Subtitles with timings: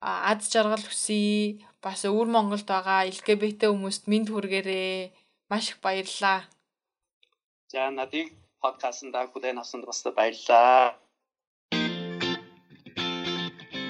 [0.00, 1.62] аз жаргал хүсье.
[1.82, 5.14] Бас өвөр Монголд байгаа LGBT хүмүүст мэд хүргээрээ
[5.50, 6.46] маш их баярлалаа.
[7.70, 10.98] За надыг подкастнда хүлээн авсанд бас баярлалаа.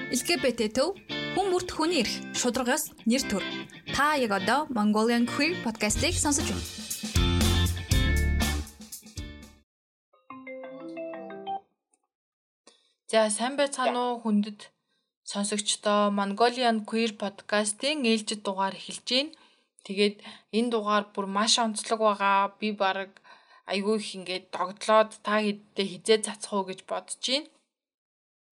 [0.09, 0.97] LGBT төв
[1.33, 3.45] хүн бүрт хүний эрх шударгаас нэр төр.
[3.93, 6.65] Та яг одоо Mongolian Queer podcast-ийг сонсож байна.
[13.09, 14.69] За сайн байцгаана уу хүндэт
[15.31, 19.37] сонсогчдоо Mongolian Queer podcast-ийн ээлжид дугаар эхэлж байна.
[19.85, 20.15] Тэгээд
[20.57, 22.57] энэ дугаар бүр маш онцлог байгаа.
[22.59, 23.11] Би баг
[23.71, 27.49] айгүй их ингээд догтлоод та хэддээ хизээ цацах уу гэж бодож байна.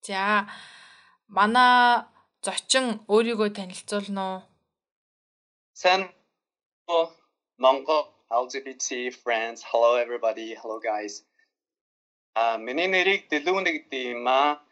[0.06, 0.22] За
[1.36, 2.06] манай
[2.46, 4.40] зочин өөрийгөө танилцуулна уу?
[5.82, 6.02] Сайн
[7.64, 8.06] Монгол
[8.42, 9.58] LGBT friends.
[9.70, 10.54] Hello everybody.
[10.60, 11.26] Hello guys.
[12.38, 14.67] А миний нэрийг Дэлүүнэ гэдэг юм аа.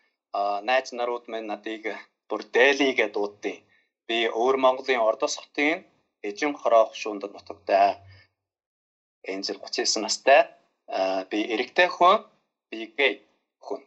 [0.69, 1.83] Найз нарууд минь надыг
[2.29, 3.59] бүр Дэлигээ дууддیں۔
[4.07, 5.85] Би өөр Монголын Ордос хотын
[6.29, 7.99] Эжин хороо шуунд нутагтай
[9.33, 10.41] Энзэл 39 настай.
[11.31, 12.17] Би эрэгтэй хүн.
[12.71, 13.15] Би гей
[13.65, 13.83] хүн.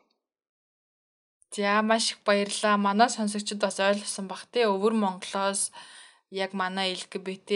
[1.55, 2.77] За маш их баярлалаа.
[2.77, 4.65] Манай сонсогчид бас ойлгосон бах тий.
[4.65, 5.71] Өвөр Монголоос
[6.43, 7.51] яг манай LGBT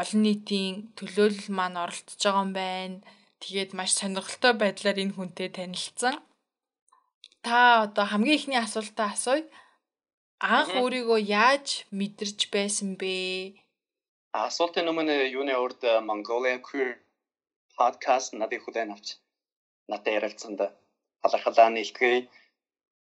[0.00, 2.98] олон нийтийн төлөөлөл маань оролцож байгаа юм байна
[3.40, 6.16] Тэгээд маш сонирхолтой байдлаар энэ хүнтэй танилцсан.
[7.46, 9.46] Та одоо хамгийн ихний асуултаа асууя.
[10.54, 11.66] Анх өөрийгөө яаж
[11.98, 13.14] мэдэрч байсан бэ?
[14.34, 16.98] Асуултын өмнө юуны урд э, Mongolian Queer
[17.78, 19.06] podcast надад хүлээн авч
[19.86, 20.60] надад ярилцсанд
[21.22, 22.26] талархлаа нийлтгэе.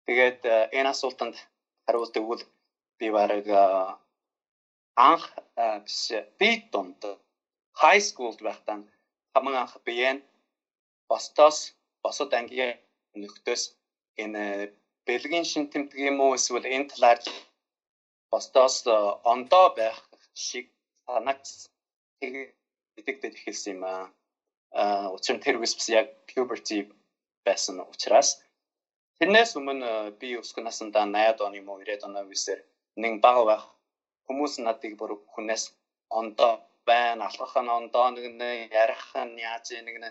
[0.05, 1.35] Тэгээд э, энэ асуултанд
[1.89, 2.45] хариулт өгвөл
[3.01, 3.65] би бараг э,
[5.09, 5.25] анх
[5.85, 7.01] биш би донд
[7.81, 8.77] high school-д байхдаа
[9.33, 10.21] хаман анх биеэн
[11.09, 11.73] бостоос
[12.05, 12.77] босод ангийн
[13.17, 13.78] нөхдөөс
[14.23, 14.73] энэ
[15.05, 17.19] бэлгийн шин тэмдэг юм уу эсвэл энэ талаар
[18.31, 18.95] бостоос э,
[19.31, 19.97] ондоо байх
[20.33, 20.65] шиг
[21.05, 21.49] санагц
[23.05, 24.05] тэгдэд эхэлсэн юм аа.
[24.79, 26.79] Аа учир нь тэр үс бас яг puberty
[27.47, 28.29] байсан учраас
[29.17, 32.59] тэрнээс өмнө э, би өсгөн насндаа 80-ад оны муу 90-ад оны үеэр
[33.01, 33.63] нэг бага байх
[34.27, 35.63] хүмүүс надыг бүр хүнээс
[36.19, 36.53] ондоо
[36.89, 38.49] байна алхах нь ондоо нэг нэ
[38.83, 40.09] ярих нь яаж нэг нэ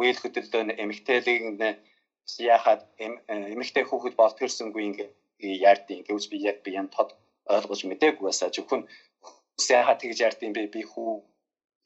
[0.00, 1.68] үйл хөдлөлөө эмэгтэйлийг нэ
[2.38, 3.06] яхад э,
[3.54, 7.10] эмэгтэй хүүхэд бол төрсөнгүй ингээд яард юм гэвч би яг би энэ тод
[7.54, 8.82] ойлгож мдээгүй байсаа зөвхөн
[9.80, 11.10] яхад тэгж яард юм бэ би хүү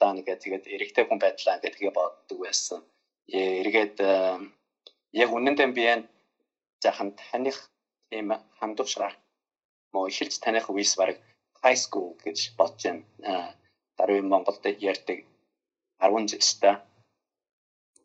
[0.01, 2.81] даа нэгэ тэгээд эрэгтэй хүн байдлаа ингээд тэгээ боддог байсан.
[3.29, 4.13] Эргээд э,
[5.23, 6.09] яг үнэндээ би энэ
[6.85, 7.59] захан таних
[8.11, 8.29] юм
[8.59, 9.13] хамдуушраа
[9.93, 11.17] мөн эхэлж таних үеэс баг
[11.63, 13.03] high school гэж бодож байна.
[13.31, 13.55] Э,
[13.97, 15.19] даруй Монголд ярьдаг
[16.01, 16.75] 10 жилтэй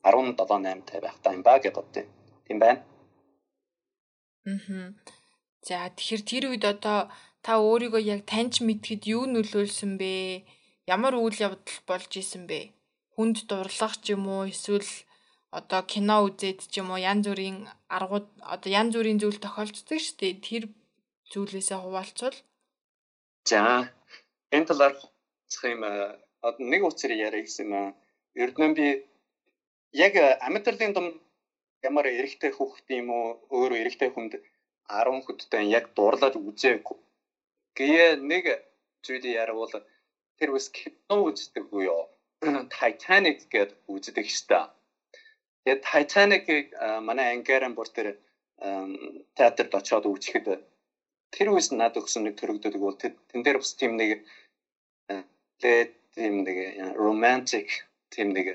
[0.04, 2.06] 17 8 тавих тайм ба гэж боддог.
[2.50, 2.82] Тийм байна.
[4.50, 4.90] Аа.
[5.62, 7.14] За тэгэхээр тэр үед одоо
[7.46, 10.42] та өөрийгөө яг таньж мэдхэд юу нөлөөлсөн бэ?
[10.90, 12.74] Ямар үйл явдал болж исэн бэ?
[13.14, 14.90] Хүнд дурлах ч юм уу эсвэл
[15.54, 20.18] одоо кино үзээд ч юм уу янз бүрийн аргууд одоо янз бүрийн зүйл тохиолддог шүү
[20.18, 20.34] дээ.
[20.42, 20.64] Тэр
[21.30, 22.38] зүйлээсээ хуваалцвал.
[23.46, 23.94] За
[24.50, 25.82] энэ талаар юм
[26.42, 27.90] одоо нэг үцээр яриа гэсэн юм аа.
[28.42, 28.88] Ердөө би
[29.94, 31.08] яг амьдлын дом
[31.88, 34.34] ямар эрэгтэй хүүхэд юм уу өөрөө эрэгтэй хүнд
[34.90, 36.98] 10 хүдтэй яг дурлаж үзээгүй.
[37.78, 38.46] Гээ нэг
[39.06, 39.74] зүйл яривал
[40.38, 42.04] тэр бас кино үздэг ёо.
[42.76, 44.62] Titanic гэд үздэг штэ.
[45.64, 46.68] Тэгээд Titanic-ийг
[47.08, 48.08] манай ангиаран бүр тэр
[49.38, 50.48] театрт очиод үзэхэд
[51.36, 54.26] тэр үс над өгсөн нэг төрөгдөдөг бол тэн дээр бас тийм нэг
[55.62, 56.58] тэгээд тийм нэг
[57.04, 57.68] romantic
[58.14, 58.48] тийм нэг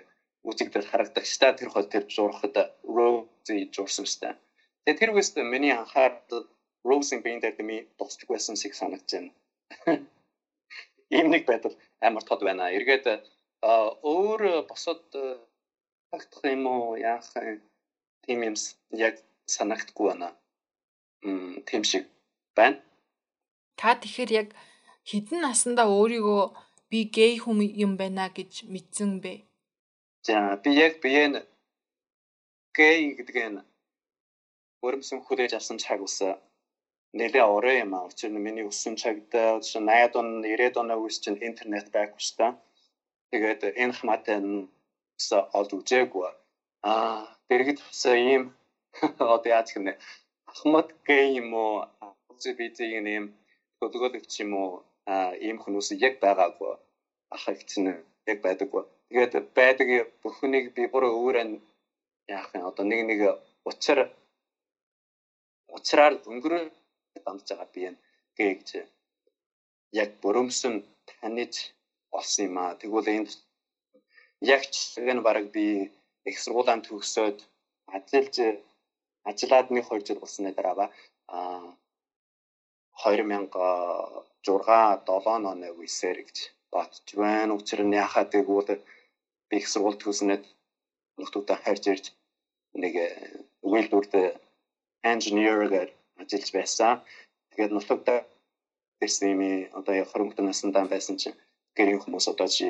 [0.49, 4.29] үзэгдэл харагдах ста тэр хол тэр зурхад Rose зурсан ста.
[4.85, 6.29] Тэгээд тэр үст миний анхаард
[6.85, 9.33] Rose-ийн биеийн дээр ми дуусдаг байсан шиг санагдаж байна.
[11.17, 12.69] Ийм нэг байдал амар тод байна.
[12.77, 13.07] Эргээд
[13.65, 15.01] өөр босод
[16.13, 17.25] тагтах юм уу яах
[18.25, 18.57] тийм юм
[18.93, 19.17] яг
[19.49, 20.29] санагдахгүй байна.
[21.25, 22.05] Мм тийм шиг
[22.57, 22.79] байна.
[23.81, 24.49] Та тэгэхээр яг
[25.09, 26.43] хідэн насандаа өөрийгөө
[26.91, 29.33] би гей хүм юм байна гэж мэдсэн бэ?
[30.27, 31.39] За би яг бие нь
[32.77, 33.61] гей гэдэг нь
[34.85, 36.17] өөрөмсөн хүрээж авсан цаг ус
[37.19, 38.09] нэлээ орой юм аа.
[38.09, 42.37] Учир нь миний өссөн цагт учир 80-ад он 90-ад оны үеч чинь интернет байхгүй шүү
[42.41, 42.53] дээ.
[43.31, 44.69] Тэгээд энэ хамаатай нь
[45.59, 46.29] олж үзээгүй.
[46.91, 48.43] Аа дэргэд бас ийм
[49.35, 49.93] одоо яаж гэнэ
[50.53, 51.85] ахмад гей юм уу?
[52.33, 53.25] LGBT-ийн ийм
[53.79, 54.73] төлөвлөгч юм уу?
[55.13, 56.73] Аа ийм хүмүүс яг байгаагүй
[57.35, 57.85] ах ихсэн
[58.31, 58.85] яг байдаггүй.
[59.15, 59.89] Тэгээд байдаг
[60.23, 61.47] бүхнийг би бүр өөрөө
[62.35, 62.59] яах вэ?
[62.69, 63.21] Одоо нэг нэг
[63.71, 63.99] учир
[65.77, 66.63] учраар өнгөрөө
[67.23, 68.01] дамж байгаа би энэ
[68.39, 68.69] гэж
[70.03, 70.75] яг бүрөмсөн
[71.07, 71.55] таниж
[72.19, 72.75] олсон юм аа.
[72.81, 73.31] Тэгвэл энд
[74.55, 75.67] яг ч энэ бараг би
[76.31, 77.39] их сургуулийн төгсөөд
[77.95, 78.37] ажиллаж
[79.31, 80.87] ажиллаад нэг 2 жил болсны дараа ба
[81.31, 81.39] а
[82.99, 83.55] 2006
[84.43, 86.39] 7 оны үеэр гэж
[86.75, 87.55] бодож байна.
[87.55, 88.83] Учир нь яхаа тэгвэл
[89.59, 90.43] их сургууль төгснөд
[91.19, 92.05] нөхдүүдээ харж ирж
[92.83, 92.95] нэг
[93.63, 94.13] үйлдвэрт
[95.13, 95.91] engineer гэж
[96.21, 96.93] ажиллаж байсан.
[97.51, 98.19] Тэгээд нутагтаа
[99.05, 99.43] ирсэн юм
[99.79, 101.39] одоо яг хөрөнгө насндаа байсан чинь
[101.77, 102.67] гэрийн хүмүүс одоо чи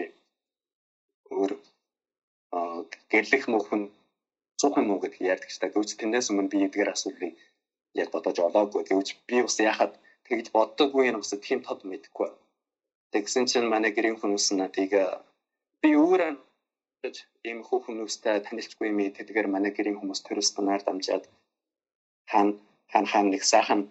[1.31, 1.53] өөр
[3.13, 3.83] гэрлэх мөхөн
[4.61, 7.33] цухан мөн гэдэг ярьдаг ч та гэвч тэндээс өмнө би эдгээр асуудлыг
[8.03, 9.93] яг бодож олоогүй гэвч би бас яхад
[10.27, 12.31] тэгж боддоггүй юм бас тийм тод мэдэхгүй.
[13.13, 14.93] Тэгсэн чинь манай гэрийн хүмүүс надыг
[15.83, 16.33] би өөрөө
[17.49, 21.25] ийм хүү хүмүүстэй танилцгүй юм тэдгээр манай гэрийн хүмүүс туристнаар дамжаад
[22.31, 22.55] хаана
[22.93, 23.83] хаана хаана нэг сайхан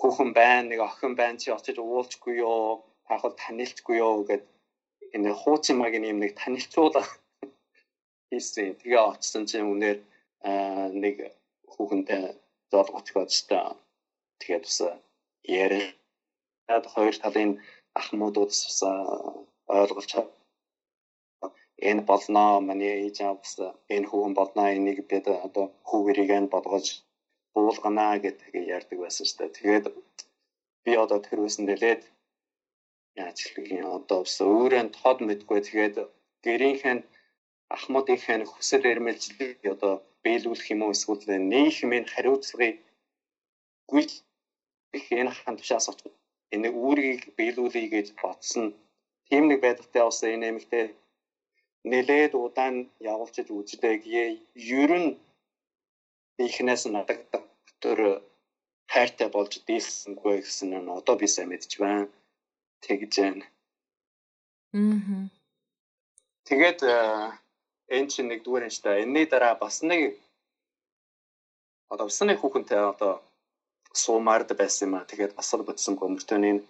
[0.00, 4.44] хүүхэн байна нэг охин байна чи очиж уулзгүй юу таахал танилцгүй юу гэд
[5.14, 7.08] энэ хуучин маг юм нэг танилцуулах
[8.30, 8.78] хийсэн.
[8.80, 9.98] Тэгээ очсон чинь үнээр
[11.02, 11.16] нэг
[11.72, 12.22] хүүхэнтэй
[12.70, 13.76] зоолгоцгоод та
[14.40, 14.78] тэгээд бас
[15.44, 17.52] яриад хоёр талын
[18.00, 18.80] ахмуудууд бас
[19.76, 20.12] ойлголж
[21.90, 23.54] энэ болно миний ээж авс
[23.94, 26.86] энэ хүүхэн болно энийг бид одоо хүүгэрийг нь бодгож
[27.54, 29.56] буулгана гэдэг ярьдаг байсан шүү дээ.
[29.58, 29.84] Тэгээд
[30.84, 32.02] би одоо тэр үсэн нэлээд
[33.22, 35.60] яаж юм одоо бас өөрөө тод мэдгүй.
[35.68, 35.96] Тэгээд
[36.44, 37.02] гэрийнх нь
[37.76, 39.94] ахмадынх нь хүсэл эрмэлзлийг одоо
[40.24, 42.76] биелүүлэх юм уу эсвэл нийгмийн хариуцлагыг
[43.90, 44.10] гүйж
[44.96, 46.12] их энэ хаан тушаас очив.
[46.54, 48.66] Энэ үүргийг биелүүлэе гэж бодсон.
[49.28, 50.84] Тийм нэг байдалтай бас энэ эмэгтэй
[51.90, 52.76] нэлээд удаан
[53.12, 54.00] явуулчих үздэг
[54.78, 55.10] ер нь
[56.46, 57.20] ихнээс надад
[57.82, 58.22] тэр
[58.92, 62.06] хайртай болж дийлсэнгүй гэсэн нь одоо би сайн мэдж байна
[62.82, 63.46] тэгж байна.
[64.74, 65.28] Аа.
[66.48, 66.80] Тэгээд
[67.96, 69.02] энэ чинь нэг дүүрэн штэ.
[69.02, 70.18] Энэний дараа бас нэг
[71.92, 73.22] одоо усны хүүхэнтэй одоо
[74.02, 75.08] суумаард байсан юм аа.
[75.10, 76.66] Тэгээд бас л бодсон гомөртөний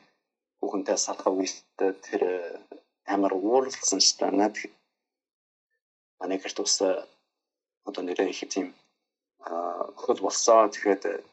[0.60, 2.22] хүүхэнтэй салхав үедээ тэр
[3.08, 4.28] амар уурлсан штэ.
[4.30, 4.54] Наад
[6.22, 6.78] манай гэрт ус
[7.88, 8.70] одоо нэрээ их тийм
[10.02, 10.70] хөл болсон.
[10.70, 11.26] Тэгэхээр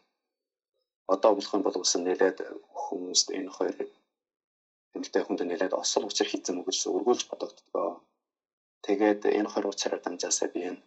[1.13, 2.37] одоо болох юм бол ус нэлээд
[2.81, 3.77] хүмүүст энэ хоёр
[4.91, 8.01] тэмдэгтэй хүнд нэлээд осол учир хийцэн гэж өргүүлж бодогддгоо.
[8.85, 10.81] Тэгээд энэ хоёр учраар дамжаасаа би энэ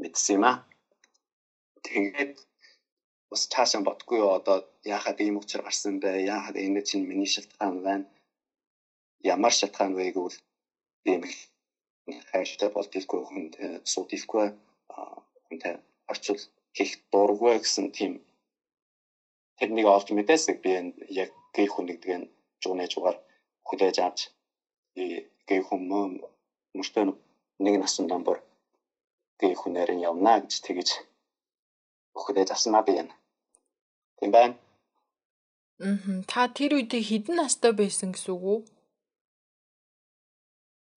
[0.00, 0.56] мэдсэн юм аа.
[1.86, 2.34] Тэгээд
[3.30, 4.56] бас цаашаа бодгүй одоо
[4.94, 6.10] яахад ийм учир гарсан бэ?
[6.34, 8.06] Яахад энэ чинь миний шалтгаан байна?
[9.34, 10.38] Ямар шалтгаан вэ гэвэл
[11.10, 11.22] ийм
[12.30, 13.52] хайртай болдгийгүй хүнд
[13.92, 14.46] суудихгүй
[15.46, 15.74] хүнтэй
[16.10, 16.40] орчил
[16.76, 18.12] хийх дургүй гэсэн тийм
[19.58, 20.70] тэрнийг олж мэдээсэг би
[21.22, 22.30] яг гей хүн нь
[22.62, 23.18] жууны жугаар
[23.68, 24.18] хүлээж авч
[25.48, 26.12] гей хүмүүс
[26.78, 27.04] мөртөө
[27.64, 28.38] нэг насан дамбар
[29.40, 30.88] гей хүнээр нь явна гэж тэгэж
[32.22, 33.08] хүлээж авснаа би юм.
[34.18, 34.54] Тийм байна.
[35.78, 38.58] Мм та тэр үедээ хэдэн настай байсан гэсэн үг үү?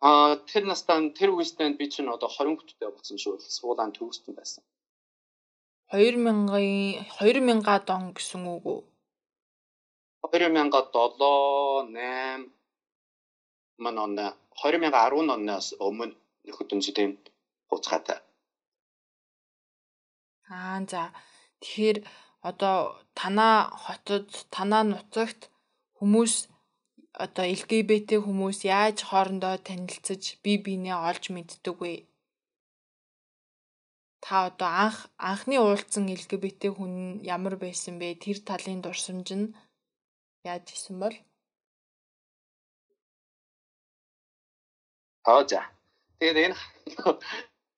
[0.02, 3.38] Аа тэр настай тэр үедээ би чинь одоо 20 хүнтэй болсон шүү.
[3.58, 4.64] Суулаан төгсдөн байсан.
[5.94, 6.40] 2000-ын
[7.20, 8.82] 2000-аад он гэсэн үг үү?
[10.32, 12.50] 2007 8
[13.84, 14.16] ман он
[14.62, 16.16] 2010 оноос өмнө
[16.48, 17.14] нөхөдөн жилийн
[17.70, 18.20] хугацаатай.
[20.50, 21.14] Аа за.
[21.62, 21.98] Тэгэхээр
[22.50, 22.78] одоо
[23.20, 25.42] танаа хотод, танаа нутагт
[25.98, 26.34] хүмүүс
[27.14, 31.94] одоо LGBT хүмүүс яаж хоорондоо танилцаж бие биенээ олж мэддэг вэ?
[34.24, 36.94] Та одоо анх анхны уулзсан LGBT хүн
[37.36, 38.16] ямар байсан бэ?
[38.24, 39.54] Тэр талын дурсамж нь
[40.48, 41.16] яаж исэн бол?
[45.28, 45.62] Аа за.
[46.20, 46.58] Тэгээд энэ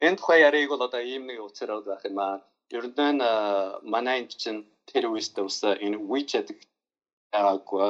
[0.06, 2.38] энэ тухай яриг бол одоо ийм нэг уцаараад байх юм аа.
[2.76, 3.24] Ер нь
[3.94, 6.48] манай энд чинь тэр үедээ ус энэ WeChat
[7.32, 7.90] байгаагүй.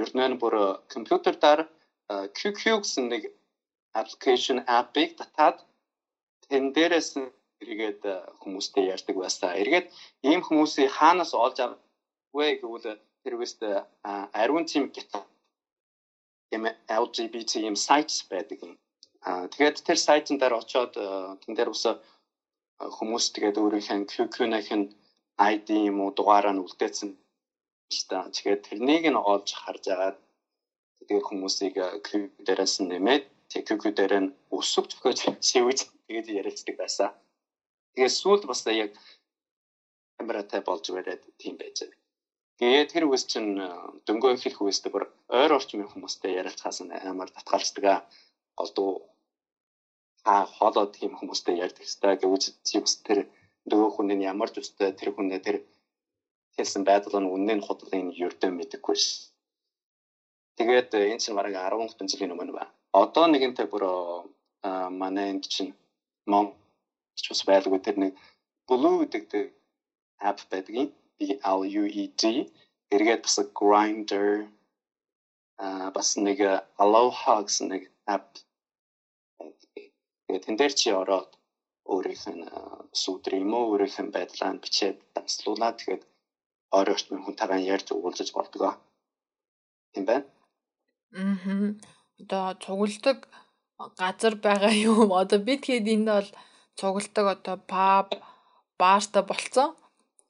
[0.00, 0.54] Ер нь бүр
[0.94, 1.60] компьютер дээр
[2.38, 3.22] QQ гэсэн нэг
[4.00, 5.56] application app-ыг татаад
[6.48, 7.10] тэн дээрээс
[7.62, 8.02] эргээд
[8.42, 9.58] хүмүүстэй ярьдаг байсаа.
[9.62, 9.86] Эргээд
[10.30, 13.76] ийм хүмүүсийг хаанаас олж аввэ гэвэл тэр үедээ
[14.40, 15.24] ариун тим гитар
[16.56, 16.64] юм
[17.04, 18.72] LGBT юм сайт байдаг юм.
[19.28, 20.92] Аа тэгээд тэр сайтн дээр очиод
[21.42, 21.84] тэн дээр ус
[22.96, 24.82] хүмүүс тэгээд өөрийнхөө QQ-ийн
[25.52, 27.10] ID юм уу дугаараа нь үлдээсэн
[27.90, 28.34] дээ.
[28.36, 30.18] Тэгээд тэрнийг нь олж харж агаад
[30.98, 31.74] тэгээд хүмүүсийг
[32.06, 32.10] QQ
[32.46, 33.24] дээрээс нь нэмээд
[33.66, 35.18] QQ дээр нь өсөв төгөөж
[35.48, 37.10] шивэж тэгээд ярилцдаг байсан.
[37.94, 38.92] Тэгээд сүүлд бас яг
[40.16, 41.98] камератай болж бариад тийм байж байгаа.
[42.60, 43.56] Тэгээд тэр үс чинь
[44.06, 46.78] дөнгөө хэлэх үстэй бүр ойр орчмын хүмүүстэй ярилцахаас
[47.10, 48.00] амар татгалздаг аа.
[48.58, 48.90] Голдуу
[50.24, 52.44] а хоолоо тийм хүмүүстэй ярьдаг хэвээр гэж
[53.06, 53.18] тэр
[53.70, 55.56] нөгөө хүн ямар ч үстэй тэр хүнээ тэр
[56.56, 59.06] хэлсэн байдал нь үнэн нь худлын ердөө мэдэггүй ш.
[60.56, 62.64] Тэгээд энэ чинь бараг 10 хэдэн жилийн өмнө ба.
[63.02, 63.84] Одоо нэгэнтээ бүр
[65.00, 65.72] манай энд чинь
[66.30, 66.46] мон
[67.18, 68.12] ч бас байлгүй тэр нэг
[68.68, 69.46] blue гэдэг
[70.28, 70.88] app байдаг юм.
[71.18, 71.20] B
[71.58, 72.22] L U E D
[72.94, 74.48] эргээд бас grinder
[75.60, 76.38] а бас нэг
[76.82, 77.82] aloha гэсэн нэг
[78.16, 78.28] app
[80.24, 81.30] тэгээд тэн дээр чи ороод
[81.92, 82.44] өөрийнх нь
[83.54, 86.02] уу өөрийнх нь байдлаа бичээд данслуулаад тэгээд
[86.76, 88.62] ойр орчмын хүнтэйгээ ярьж уулзаж болдог.
[89.92, 90.26] Тийм байна.
[91.14, 91.74] Аа.
[92.20, 93.18] Одоо цугладаг
[94.00, 95.10] газар байгаа юм.
[95.22, 96.30] Одоо бид хэд энд бол
[96.78, 98.08] цугладаг одоо паб,
[98.80, 99.70] баарта болцсон.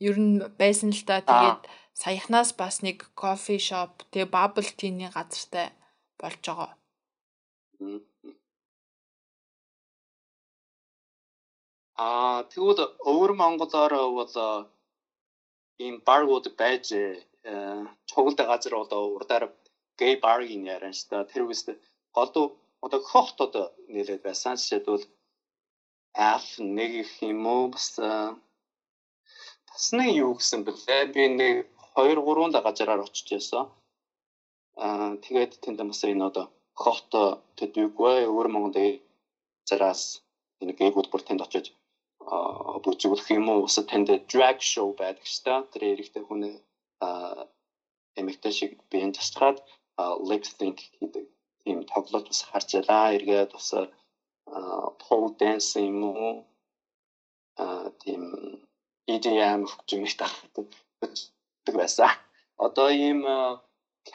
[0.08, 1.60] Ер нь байсан л та тэгээд
[2.02, 5.68] саяхнаас бас нэг кофе шоп, тэгээ бабл тиний газартай
[6.20, 6.72] болж байгаа.
[12.00, 12.80] Аа тэгвэл
[13.10, 14.34] өвөр Монголоор бол
[15.84, 16.86] ийм барууд байж
[18.10, 19.44] цугладаг газар одоо урдаар
[20.00, 21.66] гей баргийн яран ш та тэр үст
[22.16, 22.46] голдуу
[22.84, 23.52] одоо хохтод
[23.94, 25.04] нэлээд байсан жишээлбэл
[26.42, 26.46] F
[26.76, 27.64] нэг их юм уу?
[27.74, 27.86] Бас
[29.68, 31.54] бас нэг юу гэсэн бэлээ би нэг
[31.96, 33.64] 2 3 да газараар очиж яасан
[34.84, 36.46] аа тэгээд тэнд бас энэ одоо
[36.82, 37.10] хот
[37.58, 39.00] төдийгүй өөр Монголын
[39.68, 40.02] зараас
[40.60, 41.66] энэ гээгүүд бүр тэнд очиж
[42.84, 46.42] бүжиглэх юм уу ус тэнд drag show байдаг ш та тэр эрэгтэй хүн
[48.20, 49.58] эмэгтэй шиг биеийн тасчаад
[50.28, 51.26] lip sync хийдэг
[51.62, 53.68] тийм тоглолт бас харж ялаа эргээд бас
[55.02, 56.32] pole dance юм уу
[58.02, 58.22] тийм
[59.14, 62.10] EDM хөгжмөд тахдаг байсан.
[62.66, 63.20] Одоо ийм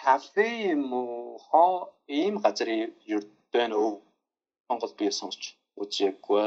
[0.01, 1.74] кафе юм уу хоо
[2.19, 2.69] ийм газар
[3.15, 3.93] юрдэн өв
[4.67, 5.41] Монгол би сонсч
[5.81, 6.45] үзээгүй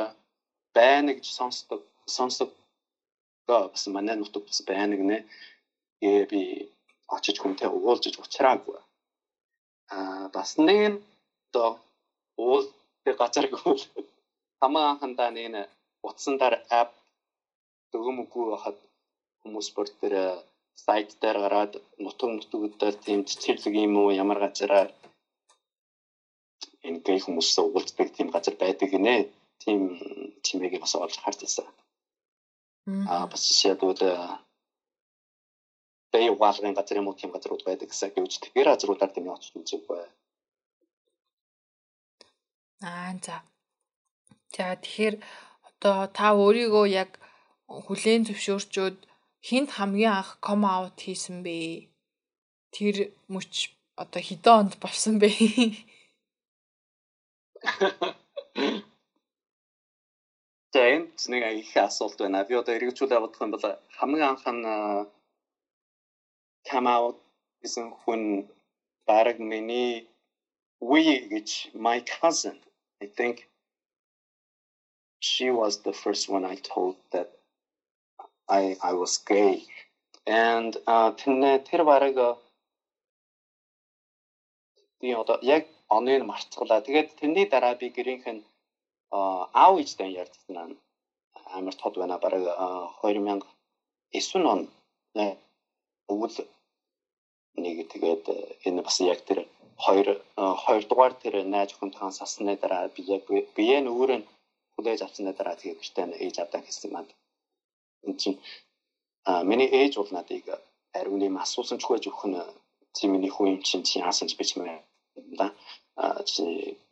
[0.76, 1.82] байна гэж сонсдог
[2.16, 2.50] сонсдог
[3.48, 5.18] бас манай нутаг бас байна гинэ.
[6.00, 6.40] Тэгээ би
[7.16, 8.76] очиж хүнтэй уулзаж уучраагүй.
[9.94, 10.98] Аа бас нэг нь
[11.48, 11.70] одоо
[12.36, 12.64] уул
[13.04, 13.82] тэр газар гэвэл
[14.60, 15.68] хамаа анхандаа нэг нь
[16.08, 16.90] утсан дээр app
[17.92, 18.78] дөгөөмгүй хахад
[19.40, 20.14] хүмүүс бүр тэр
[20.84, 21.72] сайт дээр гараад
[22.04, 24.84] нутаг нутгуудаар тийм цэцэрлэг юм уу ямар газараа
[26.86, 29.14] энэ гэй хүмүүс уулздаг тийм газар байдаг гинэ
[29.62, 29.80] тийм
[30.44, 31.66] чимээг бас олж харж байсан.
[33.12, 34.02] Аа бас жишээлбэл
[36.12, 40.00] бэй угаалгын газар юм уу тийм газрууд байдаг гэсэн гэвч тэр газруудаар тийм очиж үзээгүй.
[42.88, 43.36] Аа за.
[44.54, 45.14] За тэгэхээр
[45.68, 47.10] одоо та өөрийгөө яг
[47.68, 48.96] хүлээн зөвшөөрчөөд
[49.48, 51.56] хинт хамгийн анх ком аут хийсэн бэ?
[52.72, 52.96] Тэр
[53.28, 53.52] мөч
[54.02, 55.28] одоо хэдэн онд болсон бэ?
[60.72, 62.44] За энд нэг их асуулт байна.
[62.48, 63.64] Би одоо эргэжүүлээ бодох юм бол
[63.98, 64.64] хамгийн анх нь
[66.68, 67.16] come out
[67.62, 68.22] гэсэн хүн
[69.08, 69.92] баг миний
[70.90, 71.48] we гэж
[71.86, 72.56] my cousin
[73.00, 73.36] I think
[75.28, 77.28] she was the first one I told that
[78.60, 79.54] I I was gay
[80.26, 81.10] and uh
[81.68, 82.16] тэр бараг
[85.00, 85.64] би одоо яг
[85.96, 86.84] оныг марцглаа.
[86.86, 88.42] Тэгээд тэрний дараа би гэрийнх нь
[89.10, 90.78] аав ээжтэй ярьсан
[91.56, 92.18] амар тод байна.
[92.18, 92.44] Бараг
[93.02, 93.42] 2009
[94.52, 94.60] он
[96.12, 96.36] өвөл
[97.62, 98.24] нэг тэгээд
[98.66, 99.38] энэ бас яг тэр
[99.84, 100.08] хоёр
[100.64, 103.24] хоёр дугаар тэр найз хүнтэйгээ сасны дараа би яг
[103.56, 104.20] бие нь өөрөө
[104.74, 107.10] хүлээж авсны дараа тэгээд гэртээ ээж авдаа гэсэн манд.
[108.06, 108.38] Энд чинь
[109.50, 110.44] миний ээж бол надыг
[110.98, 112.38] ариун юм асуусан ч хөөж өгөх нь
[112.96, 114.87] чи миний хүү юм чинь чи яасан ч бич мэ
[115.40, 115.46] да.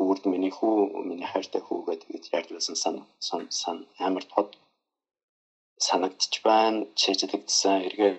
[0.06, 2.96] Үрд миний хүү миний хайртай хүү гэдэг ярьдсан сан
[3.28, 4.48] сан сан амар тод
[5.86, 7.86] санагдчих байна чэжлэгдсэн.
[7.88, 8.14] Эргээ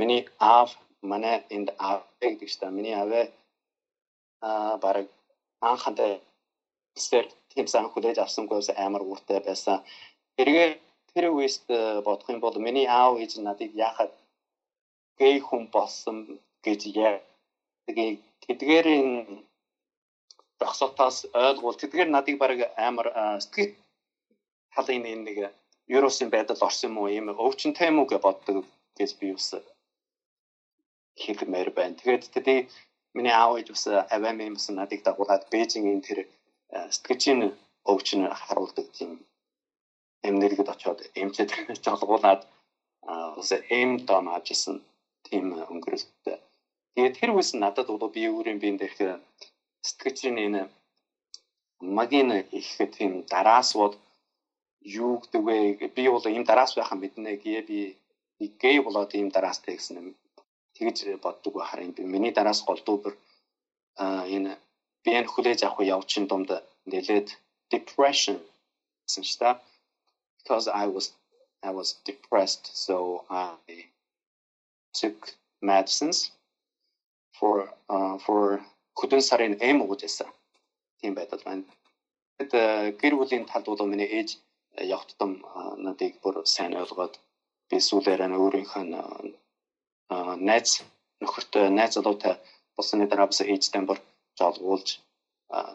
[0.00, 0.70] миний аав
[1.02, 3.24] манай энд аав гэдэг чинь миний аваа
[4.40, 5.08] а баг
[5.60, 6.20] анхантай
[7.06, 9.78] сэр тийм сан хүлээж авсангүйс амар ууртай байсан.
[10.42, 10.70] Эргээ
[11.12, 11.66] тэр үест
[12.06, 14.12] бодох юм бол миний аав ээж надыг яхад
[15.18, 16.16] гей хүн болсон
[16.64, 17.16] гэж яа
[17.86, 18.10] тэгээ
[18.44, 19.08] тэдгээрийн
[20.60, 21.16] багсалтаас
[21.46, 23.08] ойлгуул тэдгээр надыг баг амар
[23.44, 23.72] сэтгэл
[24.74, 25.38] халын нэг
[25.96, 28.56] Евросын байдал орсон юм уу ийм өвчнтэй юм уу гэж боддог
[28.98, 29.48] гэж би бас
[31.22, 31.98] хэлмээр байна.
[32.00, 32.60] Тэгээд тэдний
[33.16, 36.18] миний аав ээж бас аваам юм бас надыг дагуулад Бээжингийн тэр
[36.94, 37.40] сэтгэжийн
[37.92, 39.10] өвчин харуулдаг тийм
[40.28, 41.50] эмнэлгэд очиод эмчээд
[41.84, 42.42] жолгуулад
[43.40, 43.90] ус эм
[44.36, 44.76] авчихсан
[45.26, 46.38] тийм өнгөрөлттэй.
[46.98, 48.98] Тэгээд тэр үс надад бол би өөрийн биенд их
[49.86, 50.62] сэтгэгчийн энэ
[51.78, 53.94] магийн их тийм дараас бол
[54.82, 55.56] юу гэдэг вэ?
[55.94, 57.62] Би бол ийм дараас байхаа мэднэ гээ.
[58.38, 60.08] Би гэй болоод ийм дараастай гэсэн юм
[60.74, 63.14] тэгж боддог байхаар би миний дараас голдуур
[64.02, 64.58] а энэ
[65.04, 66.50] би энэ хүлээж авах явчин домд
[66.90, 67.28] нэлээд
[67.70, 68.42] depression
[69.06, 69.62] гэсэн ч та.
[70.38, 71.06] Because I was
[71.62, 73.86] I was depressed so I
[74.98, 75.18] took
[75.62, 76.34] medicines
[77.38, 77.56] for
[77.94, 78.60] uh, for
[78.98, 80.28] хөдөн сарын эм өгөөжсэн.
[81.00, 81.64] Тийм байдал байна.
[82.38, 84.30] Тэгэд гэр бүлийн талд бол миний ээж
[84.96, 85.32] явтдам
[85.84, 87.14] надыг бүр сайн ойлгоод
[87.70, 88.84] би сүүлээр нь өөрийнхөө
[90.48, 90.70] найз
[91.22, 92.34] нөхөртөө найз залуутай
[92.76, 93.98] болсны дараа бас ээжтэй бүр
[94.38, 94.88] жолгуулж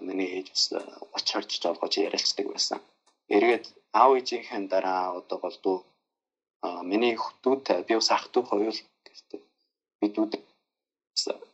[0.08, 0.64] миний ээж бас
[1.18, 2.80] очирч жолгож ярилцдаг байсан.
[3.36, 3.66] Эргээд
[4.00, 5.78] аав ээжийнхэн дараа одоо болдоо
[6.92, 9.42] миний хүүхдүүдтэй би бас ах トゥ хоёул гэртээ
[10.00, 10.32] бидүүд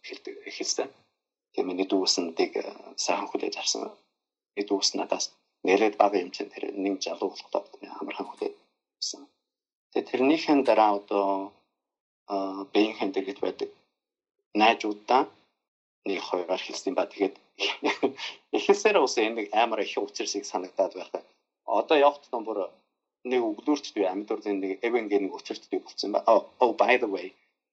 [0.09, 0.89] хэлдэг хэлсэн.
[1.53, 2.53] Тэгээ миний дүүс нэг
[3.05, 3.89] сайхан хүлээж авсан.
[4.55, 5.25] Би дүүс надаас
[5.67, 7.61] нэрэд бага юм чинь тэр нэг залуу болохдоо
[8.01, 8.55] амархан хүлээж
[8.99, 9.21] авсан.
[9.91, 11.25] Тэгээ тэрнийхэн дараа одоо
[12.73, 13.69] биеийнхэн дэргэд байдаг
[14.61, 15.21] найзуудаа
[16.09, 17.35] нэг хоёроор хэлсэн ба тэгээд
[18.57, 21.19] ихээсээр ус энэ амар их учирсыг санагдаад байна.
[21.65, 22.69] Одоо явахт том бүр
[23.31, 26.19] нэг өглөөрч би амьдурлын нэг эвенгийн нэг учиртдаг болсон ба.
[26.63, 27.27] Oh by the way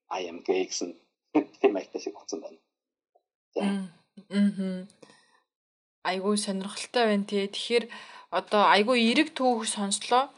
[0.09, 0.91] I am gay гэсэн
[1.33, 2.59] тийм айтаа шиг болсон байна.
[4.29, 4.87] Мм.
[6.03, 7.47] Айгуу сонирхолтой байна тий.
[7.47, 7.85] Тэгэхээр
[8.31, 10.29] одоо айгуу эрэг түүх сонслоо.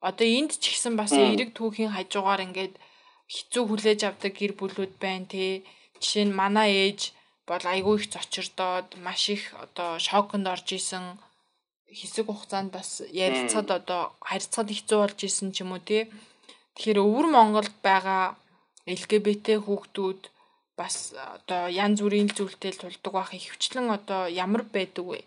[0.00, 2.74] Одоо энд ч ихсэн бас эрэг түүхийн хажуугаар ингээд
[3.32, 5.64] хэцүү хүлээж авдаг гэр бүлүүд байна тий.
[6.02, 7.00] Жишээ нь манай ээж
[7.46, 11.18] бол айгүй их зочирдоод маш их одоо шоконд орж исэн
[11.86, 16.10] хэсэг хугацаанд бас ярилцаад одоо харьцаад хэцүү болж исэн ч юм уу тий.
[16.74, 18.36] Тэгэхээр өвөр Монголд байгаа
[18.86, 20.22] LGBT хүүхдүүд
[20.74, 25.20] бас одоо янз бүрийн зүйлтэй тулдаг байх ихвчлэн одоо ямар байдаг вэ?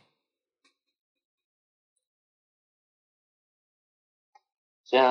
[4.92, 5.04] За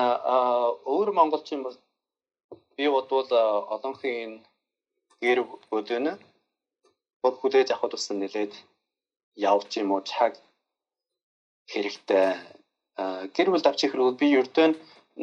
[0.85, 1.77] өвөр монголчин бол
[2.77, 3.29] би бодвол
[3.75, 4.45] олонхын
[5.21, 5.39] гэр
[5.71, 6.07] бүлэн
[7.23, 8.53] bod хүлээж авахд бас нэлээд
[9.51, 10.01] явж юм уу?
[10.11, 10.33] Цаг
[11.71, 12.29] хэрэгтэй.
[13.35, 14.67] Гэр бүл давчих хэрэг би ердөө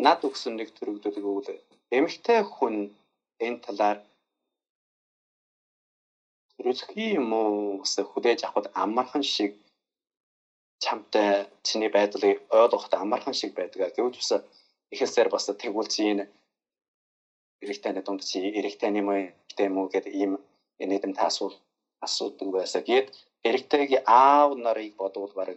[0.05, 1.63] над өгсөн нэг төрөгдөд өгвөл
[1.97, 2.75] эмэгтэй хүн
[3.47, 3.99] энэ талаар
[6.57, 9.53] төрөлхий юм уу бас хүлээж авахд амархан шиг
[10.85, 11.31] чамтай
[11.67, 13.95] чиний байдлыг ойлгоход амархан шиг байдаг.
[13.97, 14.33] Гэвч бас
[14.93, 15.47] ихээсээр бас
[15.95, 16.03] чи
[17.63, 20.33] эрэгтэй дунд чи эрэгтэй юм уу эрэгтэй юм уу гэдэг ийм
[20.91, 21.55] нийтэм таасуул
[22.07, 22.83] асуудаг байсан.
[22.89, 23.07] Гээд
[23.49, 25.49] эрэгтэйгийн аав нарыг бодвол баг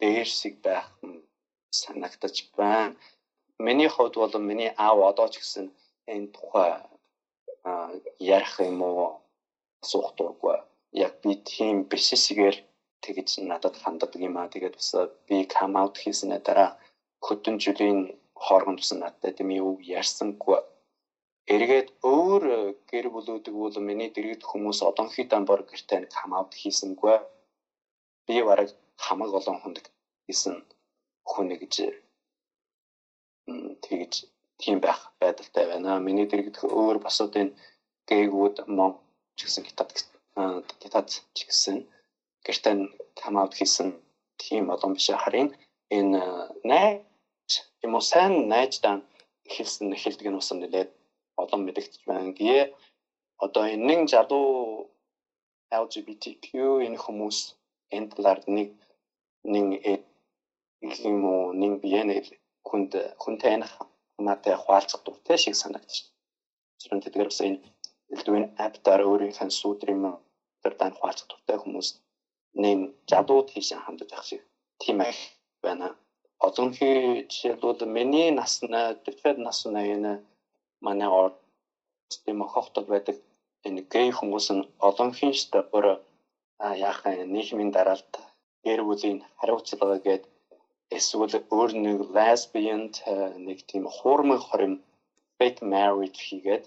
[0.00, 0.86] дээрсиг байх
[1.80, 2.96] санагдаж байна.
[3.66, 5.66] Миний хувьд бол миний аав одоо ч гэсэн
[6.12, 6.70] энэ тухай
[8.36, 9.04] ярих юм уу
[9.82, 10.58] асуух дурггүй.
[11.04, 12.56] Яг би тийм бишсэгээр
[13.04, 14.52] тэгж надад ханддаг юм аа.
[14.52, 14.90] Тэгээд бас
[15.28, 16.70] би кам аут хийснээр дараа
[17.26, 18.00] хөдөн жилийн
[18.44, 20.60] хооронд бас надад тийм юу ярьсангүй
[21.52, 22.44] эргээд өөр
[22.90, 27.16] гэр бүлүүдэг бол миний дэргэд хүмүүс одонхийдөө бор гэртээ кам аут хийсэнгүй
[28.26, 28.68] би бараг
[29.04, 29.78] хамаг олон хүнд
[30.26, 30.56] хийсэн
[31.30, 31.74] хүн гэж
[33.84, 34.14] тэгж
[34.62, 35.98] тийм байх байдалтай байна.
[36.06, 37.56] Миний дэргэд өөр босод энэ
[38.08, 38.92] гээгүүд мон
[39.36, 39.90] ч гэсэн гитад
[40.82, 41.76] гитад ч гэсэн
[42.46, 42.74] гэртээ
[43.20, 43.88] кам аут хийсэн
[44.42, 45.48] тийм олон биш харин
[45.98, 46.20] энэ
[46.70, 47.52] найз
[47.84, 48.96] юм уу сайн найздаа
[49.54, 50.90] хэлсэн хэлдэг нь усан нэлээд
[51.42, 52.30] олон мэдэгдэж байна.
[52.38, 52.62] Гээ
[53.44, 54.48] одоо энэ нэг залуу
[55.82, 56.46] LGBTQ
[56.86, 57.38] энэ хүмүүс
[57.96, 58.68] энэ талаар нэг
[59.52, 59.66] нэг
[61.10, 62.14] юм уу нэг биенэ
[62.68, 63.68] хүнд хүнтэй энэ
[64.16, 66.06] хамаатай хуваалцах дуртай шиг санагдчих.
[66.80, 67.58] Зөвхөн тэдгээр бас энэ
[68.14, 70.02] элдвэн аптаар өөрийнхөө сүдрийн
[70.62, 71.88] тэр дан хуваалцах дуртай хүмүүс
[72.62, 72.78] нэг
[73.10, 74.42] жадууд хийсэн хандаж ах шиг
[74.80, 74.98] тийм
[75.64, 75.86] байна.
[76.46, 76.98] Одонхий
[77.30, 80.12] жишээлбэл миний наснаа дэвтэр наснаа энэ
[80.86, 81.10] манай
[82.24, 83.16] тийм хохтод байдаг
[83.66, 85.86] энэ гей хүмүүс нь олон хинштэй бүр
[86.88, 88.12] яахан нийгмийн дараалт
[88.64, 90.24] гэр бүлийн хариуцлага гээд
[90.98, 92.82] эсвэл өөр нэг lesbian
[93.46, 94.74] нэг тийм хуурмын хорим
[95.38, 96.64] fake marriage хийгээд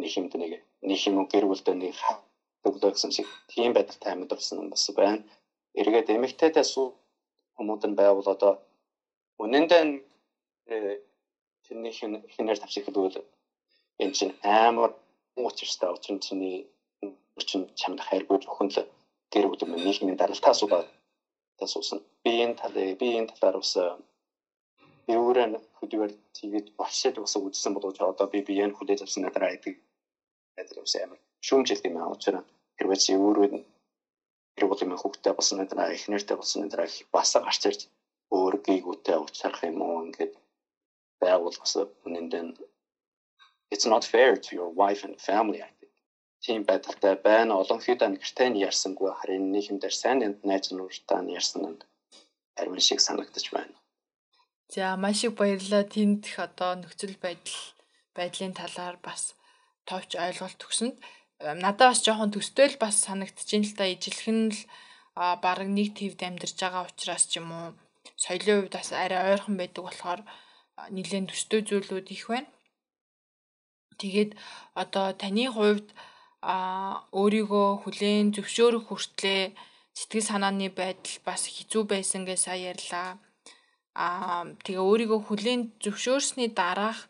[0.00, 0.52] нэг юмд нэг
[0.88, 1.96] нэг юм гэр бүлдээ нэг
[2.62, 5.24] төглөө гэсэн шиг тийм байдалтай амьдсан юм бас байна.
[5.80, 6.86] Эргээд эмэгтэйдээ суу
[7.56, 8.52] хүмүүд нь байвал одоо
[9.42, 9.82] үнэндээ
[11.64, 13.24] тэрний хин хинээр тавчих хэлбэл
[14.02, 14.92] энэ чинь амар
[15.36, 16.56] учиртай учир нь чиний
[17.48, 18.78] чинь чамд хайргүй өхөн л
[19.32, 20.54] гэр бүл юм нийгмийн даралтаа
[21.66, 22.00] асуулаа асуусан.
[22.24, 23.72] Би энэ талыг би энэ талаар ус
[25.10, 25.46] Тэрүүрээ
[25.78, 29.74] хөдөлгөөр тэгээд болшид ус үзсэн боловч одоо би биеийн хүлээж авсан надраа идэг
[30.56, 32.46] гэдэг юм амар шүүмжил юм аа учраас
[32.76, 33.48] хэрвээ чи өөрөө
[34.54, 37.80] тэр бол юм хүүхдтэй болсон надраа их нэртэй болсон надраа бас гарч ирж
[38.38, 40.32] өөр гийгүүтэй уулзах юм уу ингээд
[41.22, 41.74] байвал бас
[42.06, 42.42] үнэндээ
[43.74, 45.79] it's not fair to your wife and family I.
[46.44, 47.52] Тийм байдалтай байна.
[47.62, 51.80] Олон хэд гэртээ нь ярьсангүй харин дээр сайн найз нууртаа нь ярьсан нь
[52.60, 53.74] ариун шиг санагдаж байна.
[54.72, 55.84] За маш их баярлалаа.
[55.84, 57.60] Тэнд их одоо нөхцөл байдал
[58.16, 59.22] байдлын талаар бас
[59.88, 60.96] товч ойлголт өгсөнд
[61.64, 64.60] надад бас жоохон төстэй л бас санагдчихээн л та ижилхэн л
[65.16, 67.68] бараг нэг твд амьдарч байгаа учраас ч юм уу
[68.20, 70.20] соёлын хувьд бас арай ойрхон байдаг болохоор
[70.94, 72.50] нэлээд төстэй зүйлүүд их байна.
[74.00, 74.30] Тэгээд
[74.82, 75.88] одоо таны хувьд
[76.42, 79.52] а өөрийгөө хүлээн зөвшөөрөх хүртлээ
[79.92, 83.20] сэтгэл санааны байдал бас хэцүү байсан гэж сая ярьлаа.
[83.94, 87.00] А тэгээ өөрийгөө хүлээн зөвшөөрсний дараах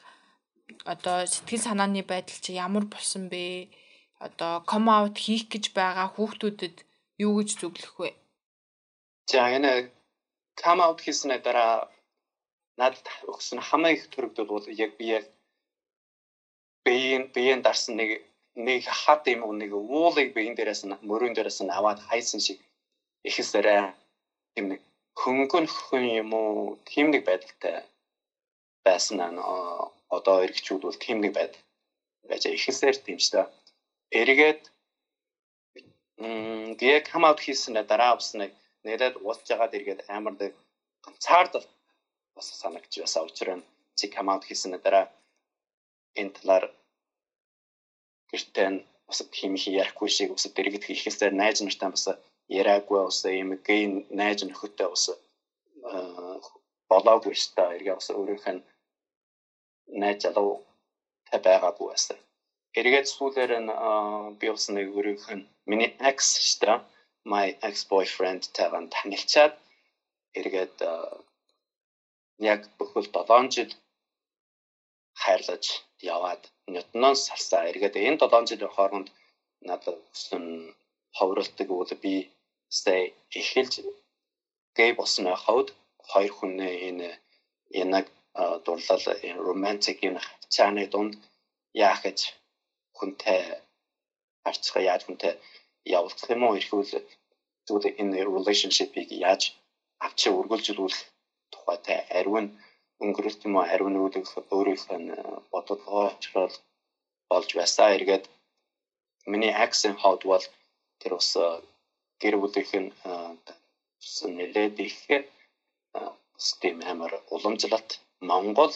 [0.92, 3.70] одоо сэтгэл санааны байдал чи ямар болсон бэ?
[4.18, 6.76] Одоо ком аут хийх гэж байгаа хүүхдүүдэд
[7.24, 8.10] юу гэж зөвлөх вэ?
[9.30, 9.94] За энэ
[10.58, 11.88] ком аут хийснээр дараа
[12.80, 15.24] надад өгсөн хамгийн их төрөгдөл бол яг би яг
[16.84, 18.10] биеийн биеийн дарсан нэг
[18.56, 22.58] нэг хат юм уу нэг уулыг биеийн дээрээс нь мөрөн дээрээс нь аваад хайсан шиг
[23.28, 23.82] ихэсээрээ
[24.58, 24.80] юм нэг
[25.20, 27.76] хөнгөн хүн юм уу тийм нэг байдалтай
[28.84, 31.54] байсан аа одоо эргчүүд бол тийм нэг байд
[32.28, 33.42] байж ихэсээр тийм ч та.
[34.20, 34.62] Эргээд
[36.18, 38.52] м гээ come out хийсэн дараа усныг
[38.84, 40.52] нэрэд уулж жагаад эргээд амар дэг
[41.04, 41.66] ганцаардал
[42.34, 43.62] бас санагч байсан учраас
[43.98, 45.06] чи come out хийсэн дараа
[46.20, 46.64] энэ талаар
[48.30, 48.68] гэртээ
[49.08, 52.04] бас тийм их ярихгүй шиг бас дэрэгдэх ихээсээ найз нартай бас
[52.58, 53.82] яриаггүй бас юм гей
[54.20, 55.04] найз нөхөдтэй бас
[56.90, 57.74] болоогүй дээ.
[57.76, 58.62] Эргээ бас өөрийнх нь
[60.02, 60.52] найз залуу
[61.28, 62.18] та байгаагүй байсан.
[62.78, 63.70] Эргээд сүүлээр нь
[64.38, 66.18] би бас нэг өөрийнх нь миний ex
[66.62, 66.78] дээ.
[67.30, 69.54] My ex boyfriend таван танилцаад
[70.38, 70.76] эргээд
[72.52, 73.70] яг бүхэл 7 жил
[75.24, 75.64] хайрлаж
[76.14, 76.42] яваад
[76.74, 79.08] нотноос салсаа эргээд энэ 7 жилийн хооронд
[79.68, 80.44] надад өсөн
[81.18, 82.14] ховролтыг бол би
[82.78, 83.02] stay
[83.40, 83.74] эхэлж
[84.78, 85.68] гей болсон хавд
[86.10, 86.52] хоёр хүн
[86.88, 87.08] энэ
[87.82, 88.06] янаг
[88.64, 89.04] дурлал
[89.48, 91.14] романтик юм хавцааны дунд
[91.86, 92.18] яах гэж
[92.98, 93.40] хүнтэй
[94.44, 95.32] харцгаа яаж хүнтэй
[95.98, 96.58] явуулах юм уу?
[96.60, 96.92] Эрхүүл
[97.66, 99.42] зүгээр энэ relationship-ийг яаж
[100.06, 101.02] авчи үргэлжлүүлэх
[101.52, 102.46] тухайтай ариун
[103.04, 103.64] өнгөрөлт юм уу?
[103.74, 105.10] Ариун үүдэх өөрийнх нь
[105.52, 106.54] бодолгоочрол
[107.30, 107.94] болж байсаа.
[107.96, 108.24] Эргээд
[109.32, 110.44] миний акцент хот бол
[111.00, 111.30] тэр ус
[112.22, 112.90] гэр бүлийнх нь
[114.36, 114.96] нэлээд их
[116.46, 117.90] систем амар уламжлалт.
[118.28, 118.72] Монгол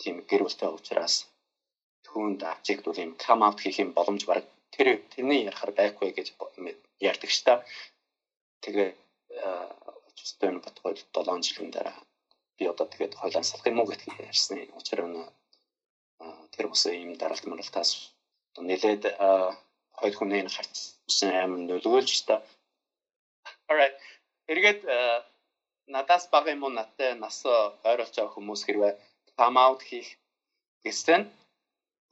[0.00, 1.14] тийм гэр бүлтэй учраас
[2.06, 6.26] түүнд авчигдвал юм come out хийх юм боломж баг тэр тэрний ярахаар байхгүй гэж
[7.10, 7.54] ярьдаг ш та.
[8.62, 8.88] Тэгээ
[10.08, 11.98] очсон Батгой 7 жилийн дараа
[12.56, 14.58] би одоо тэгээд хойлон салах юм уу гэж ярьсан.
[14.58, 15.24] Нь
[16.54, 17.90] тэр ус ийм даралт маралтаас
[18.68, 19.02] нэлээд
[19.98, 22.34] хоёр хүний харцсан аим нөлөөлж та.
[23.68, 23.96] Alright.
[24.52, 24.80] Эргээд
[25.94, 27.36] надаас бага юм уу надтай нас
[27.90, 28.92] ойролж байгаа хүмүүс хэрвээ
[29.38, 30.08] come out хийх
[30.84, 31.22] гэсэн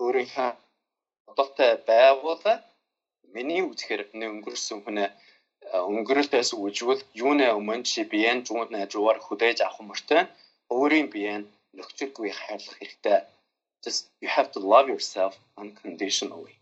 [0.02, 0.50] өөрийнхөө
[1.26, 2.44] бодолтой байвал
[3.34, 5.08] миний үзэхээр өнгөрсөн хүнээ
[5.70, 10.22] өнгөрөлтөөс үжвэл юунэ өмнө чи биеэн жуун найжуугаар хүлээж авах мөртөө
[10.76, 11.42] өөрийн биеэн
[11.76, 13.18] нөхцөлгүй хайрлах хэрэгтэй.
[13.84, 16.54] Just you have to love yourself unconditionally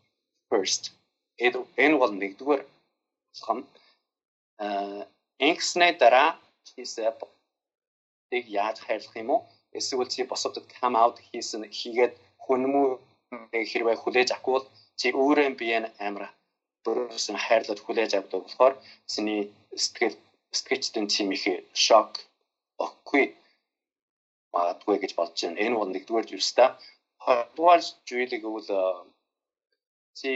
[0.50, 0.82] first.
[1.40, 2.62] Энэ бол нэгдүгээр
[3.42, 3.58] сан
[4.66, 5.04] э
[5.48, 6.30] инкснэ дараа
[6.74, 7.10] хийсээ
[8.30, 9.40] тийг яаж хайрлах юм уу?
[9.78, 12.86] Эсвэл чи босоод come out хийсэн хийгээд хүнмүү
[13.70, 14.66] хэрвээ хүлээж авахгүй бол
[15.00, 16.24] чи өөрөө биеэн амир
[16.86, 18.74] өөрөөс нь хайрлаад хүлээж авдаг болохоор
[19.12, 19.40] чиний
[19.82, 20.16] сэтгэл
[20.56, 21.44] сэтгэгчдэн тийм их
[21.86, 22.10] шок
[22.82, 23.24] өгөхгүй
[24.54, 25.62] магадгүй гэж бодож байна.
[25.64, 26.66] Энэ бол нэгдүгээр зүйлс та.
[27.24, 28.68] Хоёрдугаар зүйлийг бол
[30.18, 30.30] чи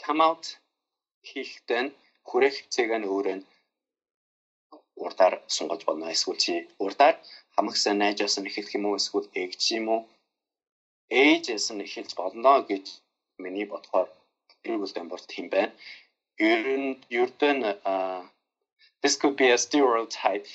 [0.00, 0.44] come out
[1.28, 1.82] хийхдээ
[2.28, 3.36] хүрэх хэцээг нь өөрөө
[5.04, 6.14] урдаар сунгаж болно.
[6.14, 7.16] Эсвэл чи урдаар
[7.54, 10.02] хамагсаа найжаас нь эхэлэх юм уу эсвэл эгч юм уу?
[11.22, 12.86] Ээжээс нь эхэлж болно гэж
[13.42, 14.08] миний бодохоор
[14.64, 15.72] эрүүл бол тийм байна.
[16.38, 17.52] Ер нь ердөө
[19.02, 20.48] this could be a stereotype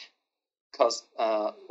[0.72, 0.98] because